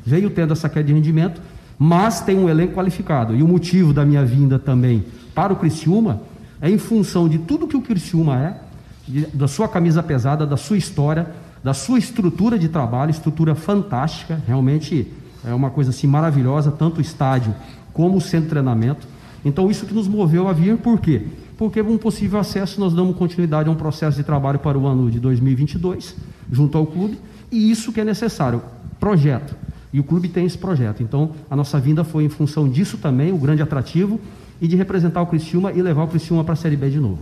[0.07, 1.43] veio tendo essa queda de rendimento,
[1.77, 3.35] mas tem um elenco qualificado.
[3.35, 6.23] E o motivo da minha vinda também para o Criciúma
[6.63, 8.61] é em função de tudo que o Criciúma é,
[9.09, 11.27] de, da sua camisa pesada, da sua história,
[11.65, 15.13] da sua estrutura de trabalho, estrutura fantástica, realmente
[15.45, 17.53] é uma coisa assim maravilhosa, tanto o estádio
[17.93, 19.09] como o centro de treinamento.
[19.45, 21.27] Então isso que nos moveu a vir, por quê?
[21.59, 25.11] Porque um possível acesso nós damos continuidade a um processo de trabalho para o ano
[25.11, 26.15] de 2022,
[26.53, 27.19] junto ao clube,
[27.51, 28.63] e isso que é necessário,
[29.01, 29.57] projeto.
[29.93, 31.03] E o clube tem esse projeto.
[31.03, 34.21] Então, a nossa vinda foi em função disso também, o grande atrativo,
[34.61, 37.19] e de representar o Criciúma e levar o Criciúma para a Série B de novo.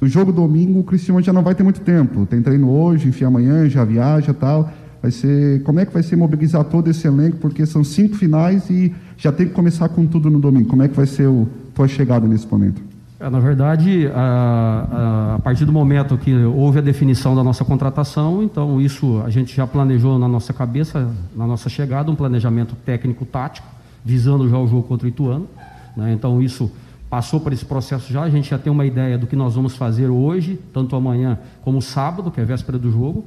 [0.00, 2.24] O jogo domingo, o Cristiano já não vai ter muito tempo.
[2.26, 4.70] Tem treino hoje, enfim, amanhã já viaja tal.
[5.02, 7.38] Vai ser, como é que vai ser mobilizar todo esse elenco?
[7.38, 10.68] Porque são cinco finais e já tem que começar com tudo no domingo.
[10.68, 12.89] Como é que vai ser o tua chegada nesse momento?
[13.20, 17.62] É, na verdade, a, a, a, partir do momento que houve a definição da nossa
[17.66, 21.06] contratação, então isso a gente já planejou na nossa cabeça,
[21.36, 23.68] na nossa chegada, um planejamento técnico-tático,
[24.02, 25.46] visando já o jogo contra o Ituano.
[25.94, 26.14] Né?
[26.14, 26.72] Então isso
[27.10, 29.76] passou por esse processo já, a gente já tem uma ideia do que nós vamos
[29.76, 33.26] fazer hoje, tanto amanhã como sábado, que é véspera do jogo,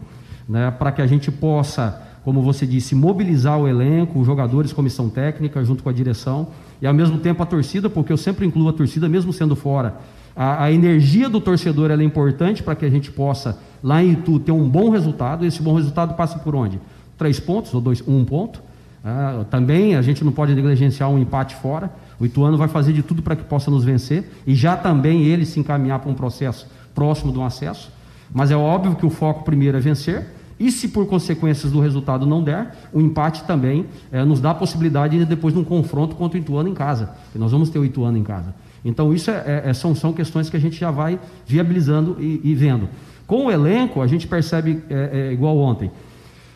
[0.49, 5.09] né, para que a gente possa, como você disse, mobilizar o elenco, os jogadores, comissão
[5.09, 6.47] técnica, junto com a direção,
[6.81, 9.95] e ao mesmo tempo a torcida, porque eu sempre incluo a torcida, mesmo sendo fora.
[10.35, 14.39] A, a energia do torcedor é importante para que a gente possa, lá em Itu,
[14.39, 16.79] ter um bom resultado, e esse bom resultado passa por onde?
[17.17, 18.61] Três pontos ou dois, um ponto.
[19.03, 21.91] Ah, também a gente não pode negligenciar um empate fora.
[22.17, 25.45] O Ituano vai fazer de tudo para que possa nos vencer e já também ele
[25.45, 27.91] se encaminhar para um processo próximo do acesso.
[28.33, 30.25] Mas é óbvio que o foco primeiro é vencer
[30.63, 34.53] E se por consequências do resultado não der, o empate também é, nos dá a
[34.53, 37.09] possibilidade de depois de um confronto contra o Ituano em casa.
[37.35, 38.55] E nós vamos ter o Ituano em casa.
[38.85, 42.55] Então, isso é, é, são, são questões que a gente já vai viabilizando e, e
[42.55, 42.87] vendo.
[43.27, 45.91] Com o elenco, a gente percebe é, é, igual ontem.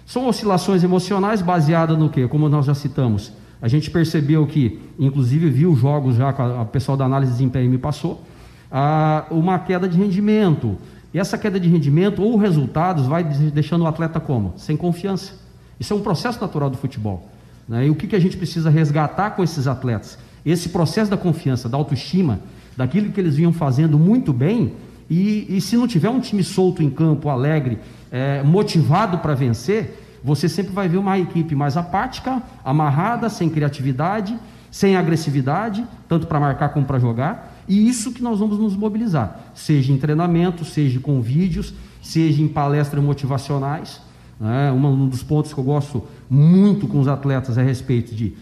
[0.05, 2.29] São oscilações emocionais baseadas no quê?
[2.29, 3.33] Como nós já citamos.
[3.61, 7.77] A gente percebeu que, inclusive, viu jogos já, a pessoal da análise de desempenho me
[7.77, 8.23] passou,
[9.29, 10.77] uma queda de rendimento.
[11.17, 14.53] E essa queda de rendimento ou resultados vai deixando o atleta como?
[14.55, 15.33] Sem confiança.
[15.79, 17.27] Isso é um processo natural do futebol.
[17.67, 17.87] Né?
[17.87, 20.19] E o que, que a gente precisa resgatar com esses atletas?
[20.45, 22.39] esse processo da confiança, da autoestima,
[22.77, 24.73] daquilo que eles vinham fazendo muito bem,
[25.09, 27.79] e, e se não tiver um time solto em campo, alegre,
[28.11, 34.37] é, motivado para vencer, você sempre vai ver uma equipe mais apática, amarrada, sem criatividade,
[34.69, 39.51] sem agressividade, tanto para marcar como para jogar, e isso que nós vamos nos mobilizar,
[39.53, 44.01] seja em treinamento, seja com vídeos, seja em palestras motivacionais.
[44.39, 44.71] Né?
[44.71, 48.33] Um dos pontos que eu gosto muito com os atletas é a respeito de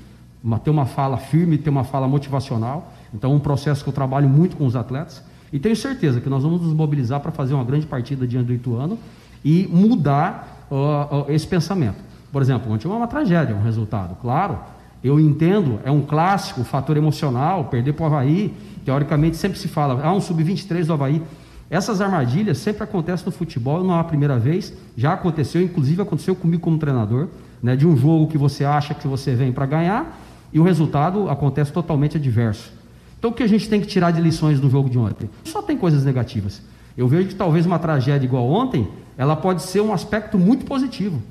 [0.43, 2.93] uma, ter uma fala firme, ter uma fala motivacional.
[3.13, 5.23] Então, um processo que eu trabalho muito com os atletas.
[5.51, 8.53] E tenho certeza que nós vamos nos mobilizar para fazer uma grande partida diante do
[8.53, 8.99] Ituano
[9.43, 11.97] e mudar uh, uh, esse pensamento.
[12.31, 14.15] Por exemplo, ontem foi uma tragédia, um resultado.
[14.21, 14.59] Claro,
[15.07, 18.51] eu entendo, é um clássico, fator emocional, perder para o Havaí.
[18.83, 21.21] Teoricamente, sempre se fala, ah, um sub-23 do Havaí.
[21.69, 26.35] Essas armadilhas sempre acontecem no futebol, não é a primeira vez, já aconteceu, inclusive aconteceu
[26.35, 27.27] comigo como treinador,
[27.61, 30.19] né, de um jogo que você acha que você vem para ganhar
[30.51, 32.71] e o resultado acontece totalmente adverso.
[33.19, 35.29] Então o que a gente tem que tirar de lições do jogo de ontem?
[35.43, 36.63] Só tem coisas negativas.
[36.97, 38.87] Eu vejo que talvez uma tragédia igual ontem,
[39.17, 41.21] ela pode ser um aspecto muito positivo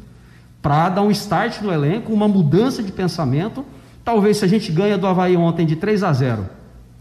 [0.64, 3.62] para dar um start no elenco, uma mudança de pensamento.
[4.02, 6.48] Talvez se a gente ganha do Havaí ontem de 3 a 0,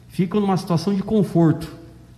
[0.10, 1.72] fica numa situação de conforto,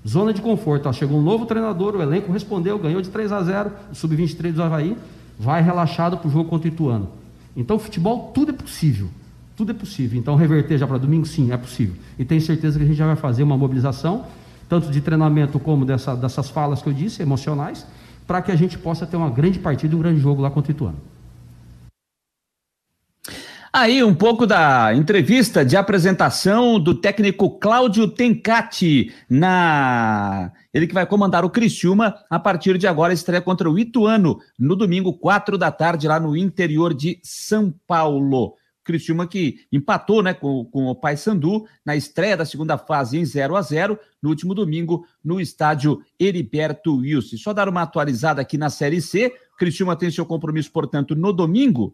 [0.07, 0.89] zona de conforto.
[0.89, 4.53] Ó, chegou um novo treinador, o elenco respondeu, ganhou de 3 a 0, o sub-23
[4.53, 4.97] do Havaí,
[5.39, 7.09] vai relaxado para o jogo contra o Ituano.
[7.55, 9.07] Então, futebol, tudo é possível.
[9.55, 10.19] Tudo é possível.
[10.19, 11.93] Então, reverter já para domingo, sim, é possível.
[12.17, 14.25] E tenho certeza que a gente já vai fazer uma mobilização,
[14.67, 17.85] tanto de treinamento como dessa, dessas falas que eu disse, emocionais,
[18.25, 20.75] para que a gente possa ter uma grande partida um grande jogo lá contra o
[20.75, 21.14] Ituano.
[23.77, 31.05] Aí um pouco da entrevista de apresentação do técnico Cláudio Tencati na ele que vai
[31.05, 35.73] comandar o Criciúma a partir de agora estreia contra o Ituano no domingo quatro da
[35.73, 38.55] tarde lá no interior de São Paulo.
[38.81, 43.57] Criciúma que empatou né, com, com o Paysandu na estreia da segunda fase em 0
[43.57, 47.35] a 0 no último domingo no estádio Heriberto Wilson.
[47.35, 49.33] Só dar uma atualizada aqui na Série C.
[49.57, 51.93] Criciúma tem seu compromisso, portanto, no domingo.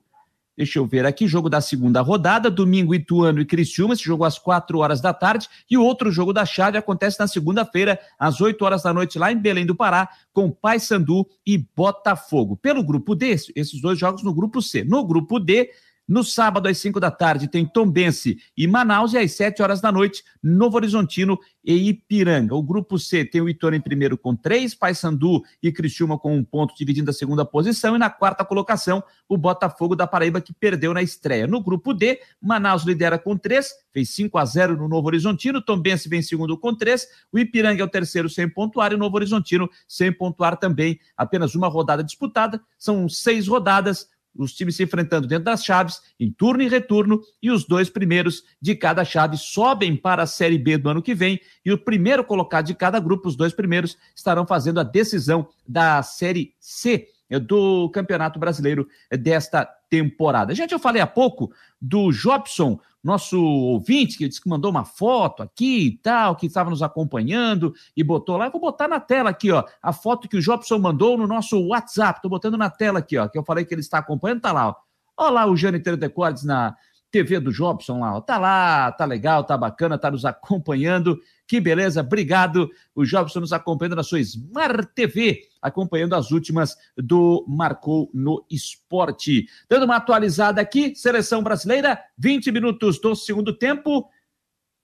[0.58, 4.38] Deixa eu ver aqui, jogo da segunda rodada, domingo Ituano e Criciúma, esse jogo às
[4.38, 8.64] 4 horas da tarde, e o outro jogo da chave acontece na segunda-feira, às 8
[8.64, 12.58] horas da noite, lá em Belém do Pará, com Paysandu e Botafogo.
[12.58, 14.84] Pelo grupo D, esses dois jogos no grupo C.
[14.84, 15.70] No grupo D,
[16.12, 19.94] no sábado, às 5 da tarde, tem Tombense e Manaus, e às 7 horas da
[19.94, 22.54] noite, Novo Horizontino e Ipiranga.
[22.54, 26.44] O grupo C tem o Ituano em primeiro com três, Paysandu e Criciúma com um
[26.44, 30.94] ponto dividindo a segunda posição, e na quarta colocação, o Botafogo da Paraíba, que perdeu
[30.94, 31.48] na estreia.
[31.48, 36.10] No grupo D, Manaus lidera com três, fez 5 a 0 no Novo Horizontino, Tombense
[36.10, 39.70] vem segundo com três, o Ipiranga é o terceiro sem pontuar, e o Novo Horizontino
[39.88, 41.00] sem pontuar também.
[41.16, 46.32] Apenas uma rodada disputada, são seis rodadas, os times se enfrentando dentro das chaves, em
[46.32, 50.78] turno e retorno, e os dois primeiros de cada chave sobem para a Série B
[50.78, 54.46] do ano que vem, e o primeiro colocado de cada grupo, os dois primeiros, estarão
[54.46, 57.08] fazendo a decisão da Série C
[57.40, 60.56] do Campeonato Brasileiro desta temporada.
[60.56, 61.52] Gente, eu falei há pouco
[61.82, 66.70] do Jobson, nosso ouvinte, que disse que mandou uma foto aqui e tal, que estava
[66.70, 68.46] nos acompanhando e botou lá.
[68.46, 71.60] Eu vou botar na tela aqui, ó, a foto que o Jobson mandou no nosso
[71.68, 72.20] WhatsApp.
[72.20, 74.70] Estou botando na tela aqui, ó, que eu falei que ele está acompanhando, tá lá,
[74.70, 74.76] ó.
[75.18, 76.76] Olha lá o Jânio Teledecordes na
[77.12, 78.22] TV do Jobson lá, ó.
[78.22, 81.20] Tá lá, tá legal, tá bacana, tá nos acompanhando.
[81.52, 82.72] Que beleza, obrigado.
[82.96, 89.48] O Jobson nos acompanhando na sua Smart TV, acompanhando as últimas do Marcou no Esporte.
[89.70, 94.10] Dando uma atualizada aqui, seleção brasileira, 20 minutos do segundo tempo.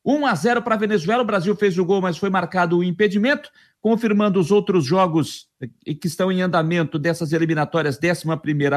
[0.04, 1.24] 1 a 0 para a Venezuela.
[1.24, 3.50] O Brasil fez o gol, mas foi marcado o impedimento.
[3.80, 5.48] Confirmando os outros jogos
[5.86, 8.26] que estão em andamento dessas eliminatórias, 11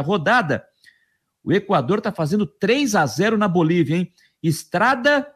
[0.04, 0.64] rodada.
[1.42, 4.12] O Equador está fazendo 3 a 0 na Bolívia, hein?
[4.40, 5.26] Estrada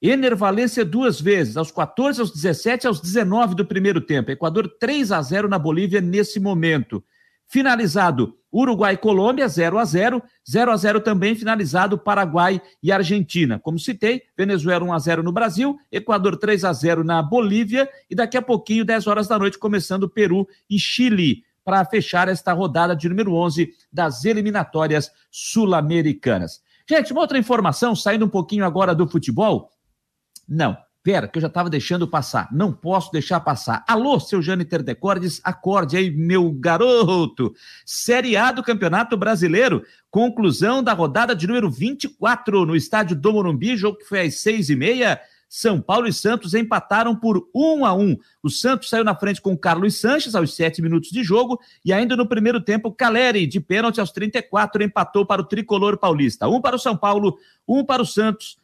[0.00, 4.30] Enervalência duas vezes, aos 14, aos 17, aos 19 do primeiro tempo.
[4.30, 7.02] Equador 3 a 0 na Bolívia nesse momento.
[7.48, 13.58] Finalizado Uruguai e Colômbia 0 a 0, 0 a 0 também finalizado Paraguai e Argentina.
[13.58, 18.14] Como citei, Venezuela 1 a 0 no Brasil, Equador 3 a 0 na Bolívia e
[18.14, 21.44] daqui a pouquinho 10 horas da noite começando Peru e Chile.
[21.64, 26.62] para fechar esta rodada de número 11 das eliminatórias sul-americanas.
[26.88, 29.68] Gente, uma outra informação, saindo um pouquinho agora do futebol.
[30.48, 32.48] Não, pera, que eu já estava deixando passar.
[32.52, 33.84] Não posso deixar passar.
[33.86, 37.54] Alô, seu Jâniter Decordes, acorde aí, meu garoto.
[37.84, 43.76] Série A do Campeonato Brasileiro, conclusão da rodada de número 24 no estádio do Morumbi,
[43.76, 45.20] jogo que foi às seis e meia.
[45.48, 48.16] São Paulo e Santos empataram por um a um.
[48.42, 52.16] O Santos saiu na frente com Carlos Sanches aos sete minutos de jogo e ainda
[52.16, 56.48] no primeiro tempo, Caleri, de pênalti aos 34, empatou para o tricolor paulista.
[56.48, 58.56] Um para o São Paulo, um para o Santos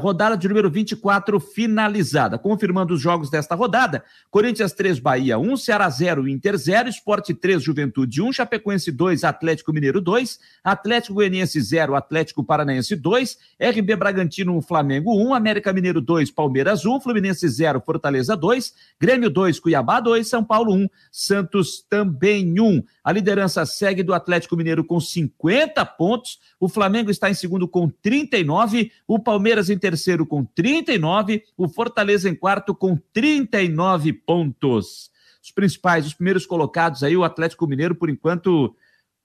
[0.00, 2.38] rodada de número 24 finalizada.
[2.38, 7.62] Confirmando os jogos desta rodada: Corinthians 3, Bahia 1, Ceará 0, Inter 0, Esporte 3,
[7.62, 14.56] Juventude 1, Chapecoense 2, Atlético Mineiro 2, Atlético Goianiense 0, Atlético Paranaense 2, RB Bragantino
[14.58, 20.00] 1, Flamengo 1, América Mineiro 2, Palmeiras 1, Fluminense 0, Fortaleza 2, Grêmio 2, Cuiabá
[20.00, 22.82] 2, São Paulo 1, Santos também 1.
[23.02, 27.88] A liderança segue do Atlético Mineiro com 50 pontos, o Flamengo está em segundo com
[27.88, 35.10] 39, o Palmeiras em terceiro com 39, o Fortaleza em quarto com 39 pontos.
[35.42, 38.74] Os principais, os primeiros colocados aí, o Atlético Mineiro, por enquanto,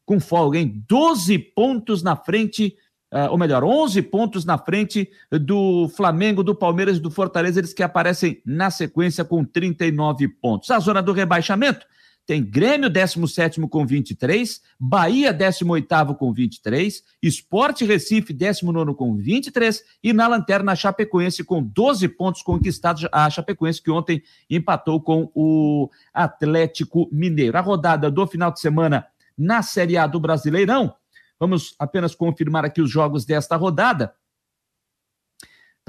[0.06, 2.76] com folga, em 12 pontos na frente
[3.14, 7.74] uh, ou melhor, 11 pontos na frente do Flamengo, do Palmeiras e do Fortaleza, eles
[7.74, 10.70] que aparecem na sequência com 39 pontos.
[10.72, 11.86] A zona do rebaixamento
[12.30, 20.14] tem Grêmio 17 com 23, Bahia 18 com 23, Esporte Recife 19 com 23 e
[20.14, 23.08] na lanterna a Chapecoense com 12 pontos conquistados.
[23.12, 27.58] A Chapecoense que ontem empatou com o Atlético Mineiro.
[27.58, 30.94] A rodada do final de semana na Série A do Brasileirão.
[31.40, 34.14] Vamos apenas confirmar aqui os jogos desta rodada.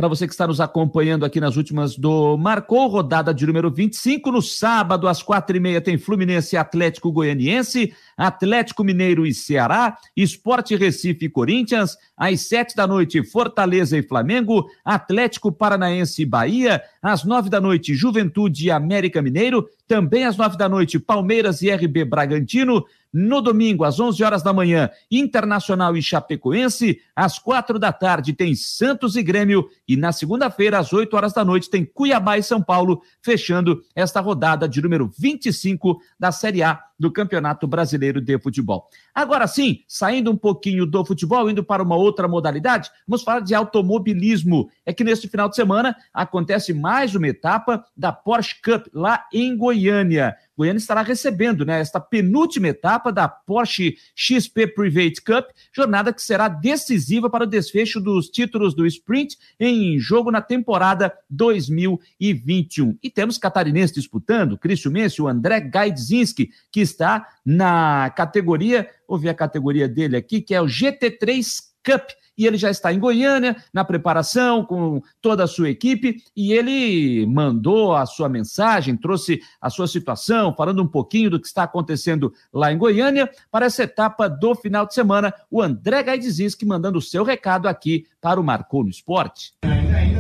[0.01, 4.33] Para você que está nos acompanhando aqui nas últimas do Marcou, rodada de número 25.
[4.33, 10.75] No sábado, às quatro e meia, tem Fluminense Atlético Goianiense, Atlético Mineiro e Ceará, Esporte
[10.75, 11.99] Recife e Corinthians.
[12.17, 16.81] Às sete da noite, Fortaleza e Flamengo, Atlético Paranaense e Bahia.
[17.03, 19.69] Às nove da noite, Juventude e América Mineiro.
[19.87, 22.87] Também às nove da noite, Palmeiras e RB Bragantino.
[23.13, 27.01] No domingo, às 11 horas da manhã, Internacional e Chapecoense.
[27.15, 29.69] Às quatro da tarde, tem Santos e Grêmio.
[29.87, 34.21] E na segunda-feira, às 8 horas da noite, tem Cuiabá e São Paulo, fechando esta
[34.21, 38.87] rodada de número 25 da Série A do Campeonato Brasileiro de Futebol.
[39.15, 43.55] Agora sim, saindo um pouquinho do futebol, indo para uma outra modalidade, vamos falar de
[43.55, 44.71] automobilismo.
[44.85, 49.57] É que neste final de semana acontece mais uma etapa da Porsche Cup lá em
[49.57, 50.37] Goiânia.
[50.61, 56.49] Goiânia estará recebendo né, esta penúltima etapa da Porsche XP Private Cup, jornada que será
[56.49, 62.99] decisiva para o desfecho dos títulos do sprint em jogo na temporada 2021.
[63.03, 69.31] E temos catarinenses disputando, Cristian Mense, o André Gaidzinski, que está na categoria, vou ver
[69.31, 73.57] a categoria dele aqui, que é o GT3 Cup, e ele já está em Goiânia,
[73.73, 79.69] na preparação com toda a sua equipe, e ele mandou a sua mensagem, trouxe a
[79.69, 84.29] sua situação, falando um pouquinho do que está acontecendo lá em Goiânia, para essa etapa
[84.29, 88.85] do final de semana, o André Gaidzinski mandando o seu recado aqui para o Marcou
[88.85, 89.53] no Esporte.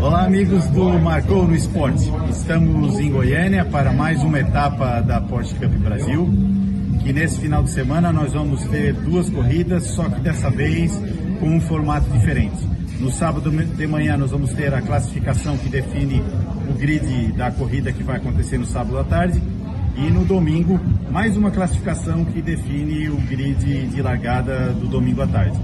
[0.02, 2.04] Olá, amigos do Marcou no Esporte.
[2.30, 6.26] Estamos em Goiânia para mais uma etapa da Porsche Cup Brasil.
[7.02, 10.92] Que nesse final de semana nós vamos ter duas corridas, só que dessa vez
[11.40, 12.68] com um formato diferente.
[13.00, 16.22] No sábado de manhã nós vamos ter a classificação que define
[16.68, 19.42] o grid da corrida que vai acontecer no sábado à tarde.
[19.96, 20.78] E no domingo,
[21.10, 25.58] mais uma classificação que define o grid de largada do domingo à tarde.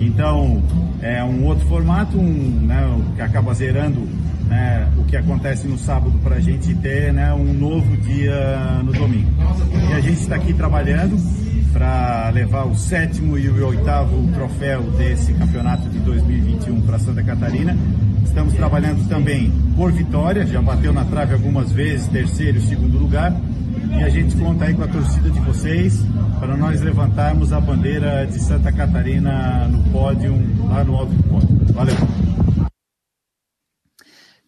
[0.00, 0.62] Então,
[1.02, 2.82] é um outro formato, um, né,
[3.14, 4.08] que acaba zerando
[4.50, 8.92] né, o que acontece no sábado para a gente ter né, um novo dia no
[8.92, 9.30] domingo.
[9.88, 11.16] E a gente está aqui trabalhando
[11.72, 17.76] para levar o sétimo e o oitavo troféu desse campeonato de 2021 para Santa Catarina.
[18.24, 23.32] Estamos trabalhando também por vitória, já bateu na trave algumas vezes, terceiro e segundo lugar.
[23.96, 26.04] E a gente conta aí com a torcida de vocês
[26.40, 30.34] para nós levantarmos a bandeira de Santa Catarina no pódio,
[30.68, 31.48] lá no alto do pódio.
[31.72, 32.49] Valeu!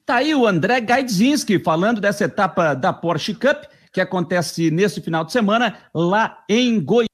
[0.04, 5.24] Tá aí o André Gaidzinski falando dessa etapa da Porsche Cup que acontece nesse final
[5.24, 7.11] de semana lá em em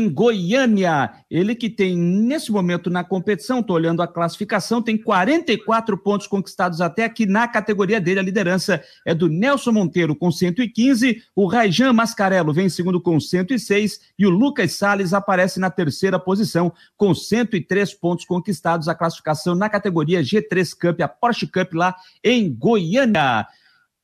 [0.00, 1.12] Goiânia.
[1.30, 6.80] Ele que tem, nesse momento na competição, estou olhando a classificação, tem 44 pontos conquistados
[6.80, 8.20] até aqui na categoria dele.
[8.20, 13.20] A liderança é do Nelson Monteiro com 115, o Raijan Mascarello vem em segundo com
[13.20, 18.88] 106 e o Lucas Salles aparece na terceira posição com 103 pontos conquistados.
[18.88, 23.46] A classificação na categoria G3 Cup, a Porsche Cup lá em Goiânia.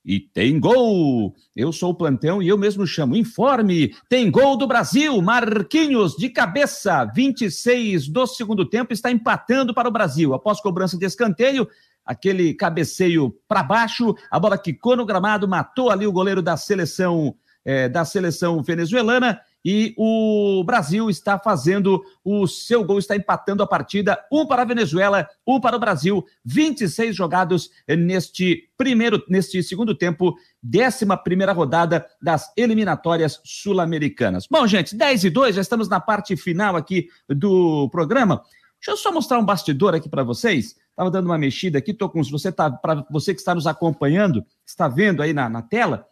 [0.08, 1.34] E tem gol!
[1.54, 3.14] Eu sou o plantão e eu mesmo chamo.
[3.14, 3.94] Informe!
[4.08, 5.20] Tem gol do Brasil!
[5.20, 10.32] Marquinhos de cabeça, 26 do segundo tempo, está empatando para o Brasil.
[10.32, 11.68] Após cobrança de escanteio,
[12.06, 17.36] aquele cabeceio para baixo, a bola quicou no gramado, matou ali o goleiro da seleção
[17.62, 23.66] é, da seleção venezuelana e o Brasil está fazendo o seu gol, está empatando a
[23.66, 29.94] partida, um para a Venezuela, um para o Brasil, 26 jogados neste primeiro, neste segundo
[29.94, 34.46] tempo, 11 primeira rodada das eliminatórias sul-americanas.
[34.50, 38.42] Bom, gente, 10 e 2, já estamos na parte final aqui do programa.
[38.80, 40.76] Deixa eu só mostrar um bastidor aqui para vocês.
[40.90, 44.44] Estava dando uma mexida aqui, tô com você tá para você que está nos acompanhando,
[44.64, 46.06] está vendo aí na, na tela.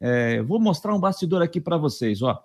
[0.00, 2.42] É, vou mostrar um bastidor aqui para vocês, ó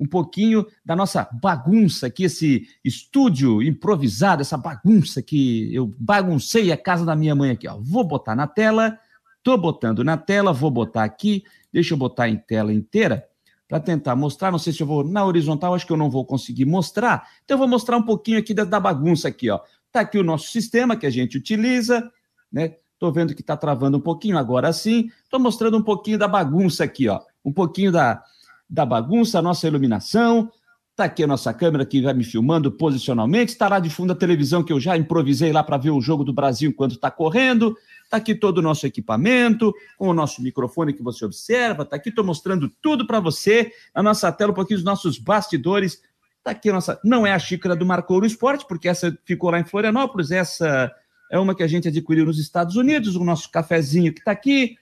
[0.00, 6.76] um pouquinho da nossa bagunça aqui, esse estúdio improvisado, essa bagunça que eu baguncei a
[6.76, 7.78] casa da minha mãe aqui, ó.
[7.78, 8.98] Vou botar na tela,
[9.42, 13.26] tô botando na tela, vou botar aqui, deixa eu botar em tela inteira
[13.68, 16.24] para tentar mostrar, não sei se eu vou na horizontal, acho que eu não vou
[16.24, 17.28] conseguir mostrar.
[17.44, 19.60] Então eu vou mostrar um pouquinho aqui da, da bagunça aqui, ó.
[19.92, 22.10] Tá aqui o nosso sistema que a gente utiliza,
[22.50, 22.74] né?
[22.98, 25.10] Tô vendo que tá travando um pouquinho agora sim.
[25.28, 27.20] Tô mostrando um pouquinho da bagunça aqui, ó.
[27.44, 28.22] Um pouquinho da
[28.70, 30.50] da bagunça, a nossa iluminação.
[30.90, 33.52] Está aqui a nossa câmera que vai me filmando posicionalmente.
[33.52, 36.22] Está lá de fundo a televisão que eu já improvisei lá para ver o jogo
[36.22, 37.74] do Brasil enquanto está correndo.
[38.04, 41.84] Está aqui todo o nosso equipamento, com o nosso microfone que você observa.
[41.84, 43.72] Está aqui, estou mostrando tudo para você.
[43.94, 46.02] Na nossa tela, um pouquinho dos nossos bastidores.
[46.38, 47.00] Está aqui a nossa.
[47.02, 50.30] Não é a xícara do Marcou no Esporte, porque essa ficou lá em Florianópolis.
[50.30, 50.92] Essa
[51.32, 53.16] é uma que a gente adquiriu nos Estados Unidos.
[53.16, 54.76] O nosso cafezinho que está aqui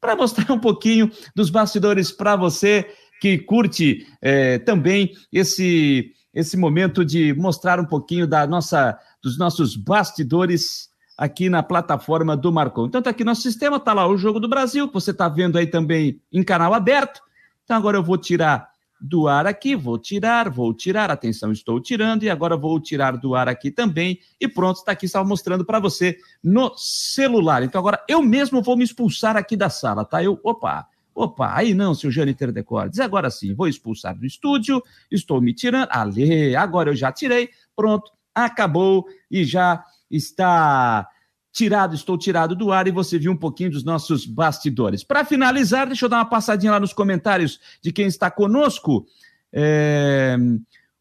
[0.00, 2.86] para mostrar um pouquinho dos bastidores para você
[3.20, 9.74] que curte é, também esse esse momento de mostrar um pouquinho da nossa dos nossos
[9.74, 12.86] bastidores aqui na plataforma do Marcon.
[12.86, 15.66] Então tá aqui nosso sistema, tá lá o jogo do Brasil, você tá vendo aí
[15.66, 17.22] também em canal aberto.
[17.64, 18.68] Então agora eu vou tirar
[19.00, 23.34] do ar aqui, vou tirar, vou tirar, atenção, estou tirando, e agora vou tirar do
[23.34, 27.62] ar aqui também, e pronto, está aqui, estava mostrando para você no celular.
[27.62, 30.22] Então agora eu mesmo vou me expulsar aqui da sala, tá?
[30.22, 35.40] Eu, opa, opa, aí não, seu Jâniter Decordes, agora sim, vou expulsar do estúdio, estou
[35.40, 41.08] me tirando, ali, agora eu já tirei, pronto, acabou, e já está
[41.56, 45.02] tirado, estou tirado do ar e você viu um pouquinho dos nossos bastidores.
[45.02, 49.06] Para finalizar, deixa eu dar uma passadinha lá nos comentários de quem está conosco.
[49.50, 50.36] É...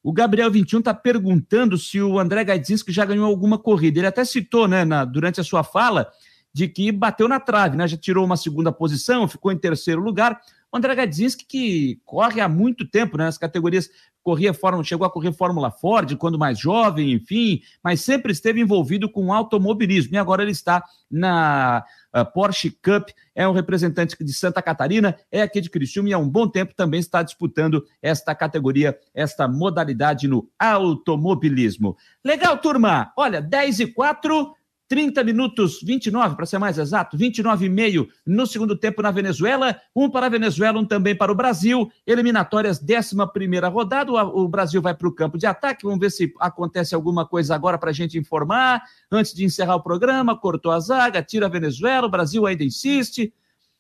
[0.02, 4.00] O Gabriel 21 está perguntando se o André Gaidzinski já ganhou alguma corrida.
[4.00, 6.10] Ele até citou, né, na, durante a sua fala,
[6.54, 7.86] de que bateu na trave, né?
[7.86, 10.40] Já tirou uma segunda posição, ficou em terceiro lugar.
[10.76, 13.90] O André Gadzinski, que corre há muito tempo né, nas categorias,
[14.22, 19.10] corria Fórmula, chegou a correr Fórmula Ford quando mais jovem, enfim, mas sempre esteve envolvido
[19.10, 20.14] com automobilismo.
[20.14, 21.82] E agora ele está na
[22.14, 26.18] uh, Porsche Cup, é um representante de Santa Catarina, é aqui de Criciúma e há
[26.18, 31.96] um bom tempo também está disputando esta categoria, esta modalidade no automobilismo.
[32.22, 33.14] Legal, turma?
[33.16, 34.54] Olha, 10 e 4.
[34.88, 39.80] 30 minutos, 29 para ser mais exato, 29 e meio no segundo tempo na Venezuela,
[39.96, 44.82] um para a Venezuela, um também para o Brasil, eliminatórias, 11 primeira rodada, o Brasil
[44.82, 47.94] vai para o campo de ataque, vamos ver se acontece alguma coisa agora para a
[47.94, 52.46] gente informar, antes de encerrar o programa, cortou a zaga, tira a Venezuela, o Brasil
[52.46, 53.34] ainda insiste,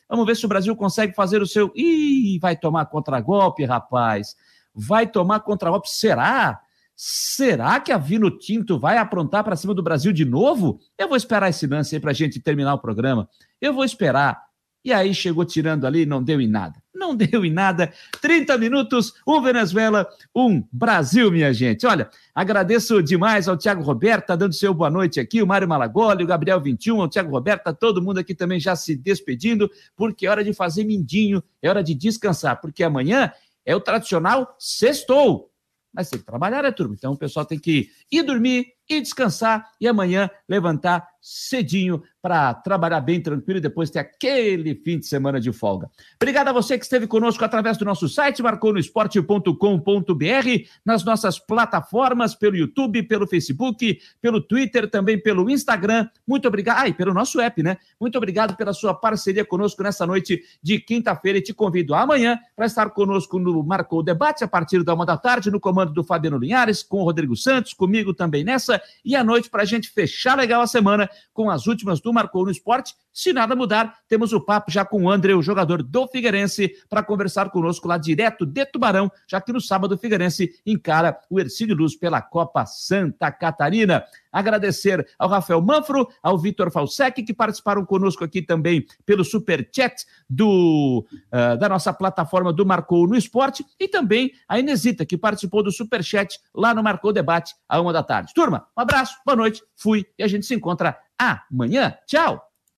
[0.09, 4.35] vamos ver se o Brasil consegue fazer o seu, ih, vai tomar contragolpe, rapaz,
[4.73, 6.64] vai tomar contragolpe, será?
[6.95, 10.79] Será que a Vino Tinto vai aprontar para cima do Brasil de novo?
[10.97, 13.27] Eu vou esperar esse lance aí para a gente terminar o programa.
[13.59, 14.45] Eu vou esperar.
[14.83, 16.81] E aí chegou tirando ali, não deu em nada.
[16.93, 17.91] Não deu em nada.
[18.21, 21.85] 30 minutos, um Venezuela, um Brasil, minha gente.
[21.85, 26.23] Olha, agradeço demais ao Tiago Roberto, tá dando seu boa noite aqui, o Mário Malagoli,
[26.23, 30.29] o Gabriel 21, o Tiago Roberto, todo mundo aqui também já se despedindo, porque é
[30.29, 33.31] hora de fazer mindinho, é hora de descansar, porque amanhã
[33.65, 35.49] é o tradicional sextou
[35.95, 36.95] mas tem que trabalhar, né, turma?
[36.97, 43.01] Então o pessoal tem que ir dormir, ir descansar e amanhã levantar cedinho para trabalhar
[43.01, 45.87] bem tranquilo e depois ter aquele fim de semana de folga.
[46.15, 52.55] Obrigado a você que esteve conosco através do nosso site, marconosport.com.br, nas nossas plataformas, pelo
[52.55, 56.09] YouTube, pelo Facebook, pelo Twitter, também pelo Instagram.
[56.27, 56.79] Muito obrigado.
[56.79, 57.77] Ah, e pelo nosso app, né?
[58.01, 62.65] Muito obrigado pela sua parceria conosco nessa noite de quinta-feira e te convido amanhã para
[62.65, 66.39] estar conosco no Marcou Debate a partir da uma da tarde, no comando do Fabiano
[66.39, 70.35] Linhares, com o Rodrigo Santos, comigo também nessa, e à noite para a gente fechar
[70.35, 74.41] legal a semana com as últimas do Marcou no Esporte, Se nada mudar, temos o
[74.41, 78.65] papo já com o André, o jogador do Figueirense, para conversar conosco lá direto de
[78.65, 84.03] Tubarão, já que no sábado o Figueirense encara o Ercílio Luz pela Copa Santa Catarina.
[84.33, 90.05] Agradecer ao Rafael Manfro, ao Vitor Falsec, que participaram conosco aqui também pelo super chat
[90.29, 95.63] do, uh, da nossa plataforma do Marcou no Esporte, e também a Inesita, que participou
[95.63, 98.33] do super chat lá no Marcou Debate, à uma da tarde.
[98.33, 101.97] Turma, um abraço, boa noite, fui, e a gente se encontra amanhã.
[102.07, 102.41] Tchau!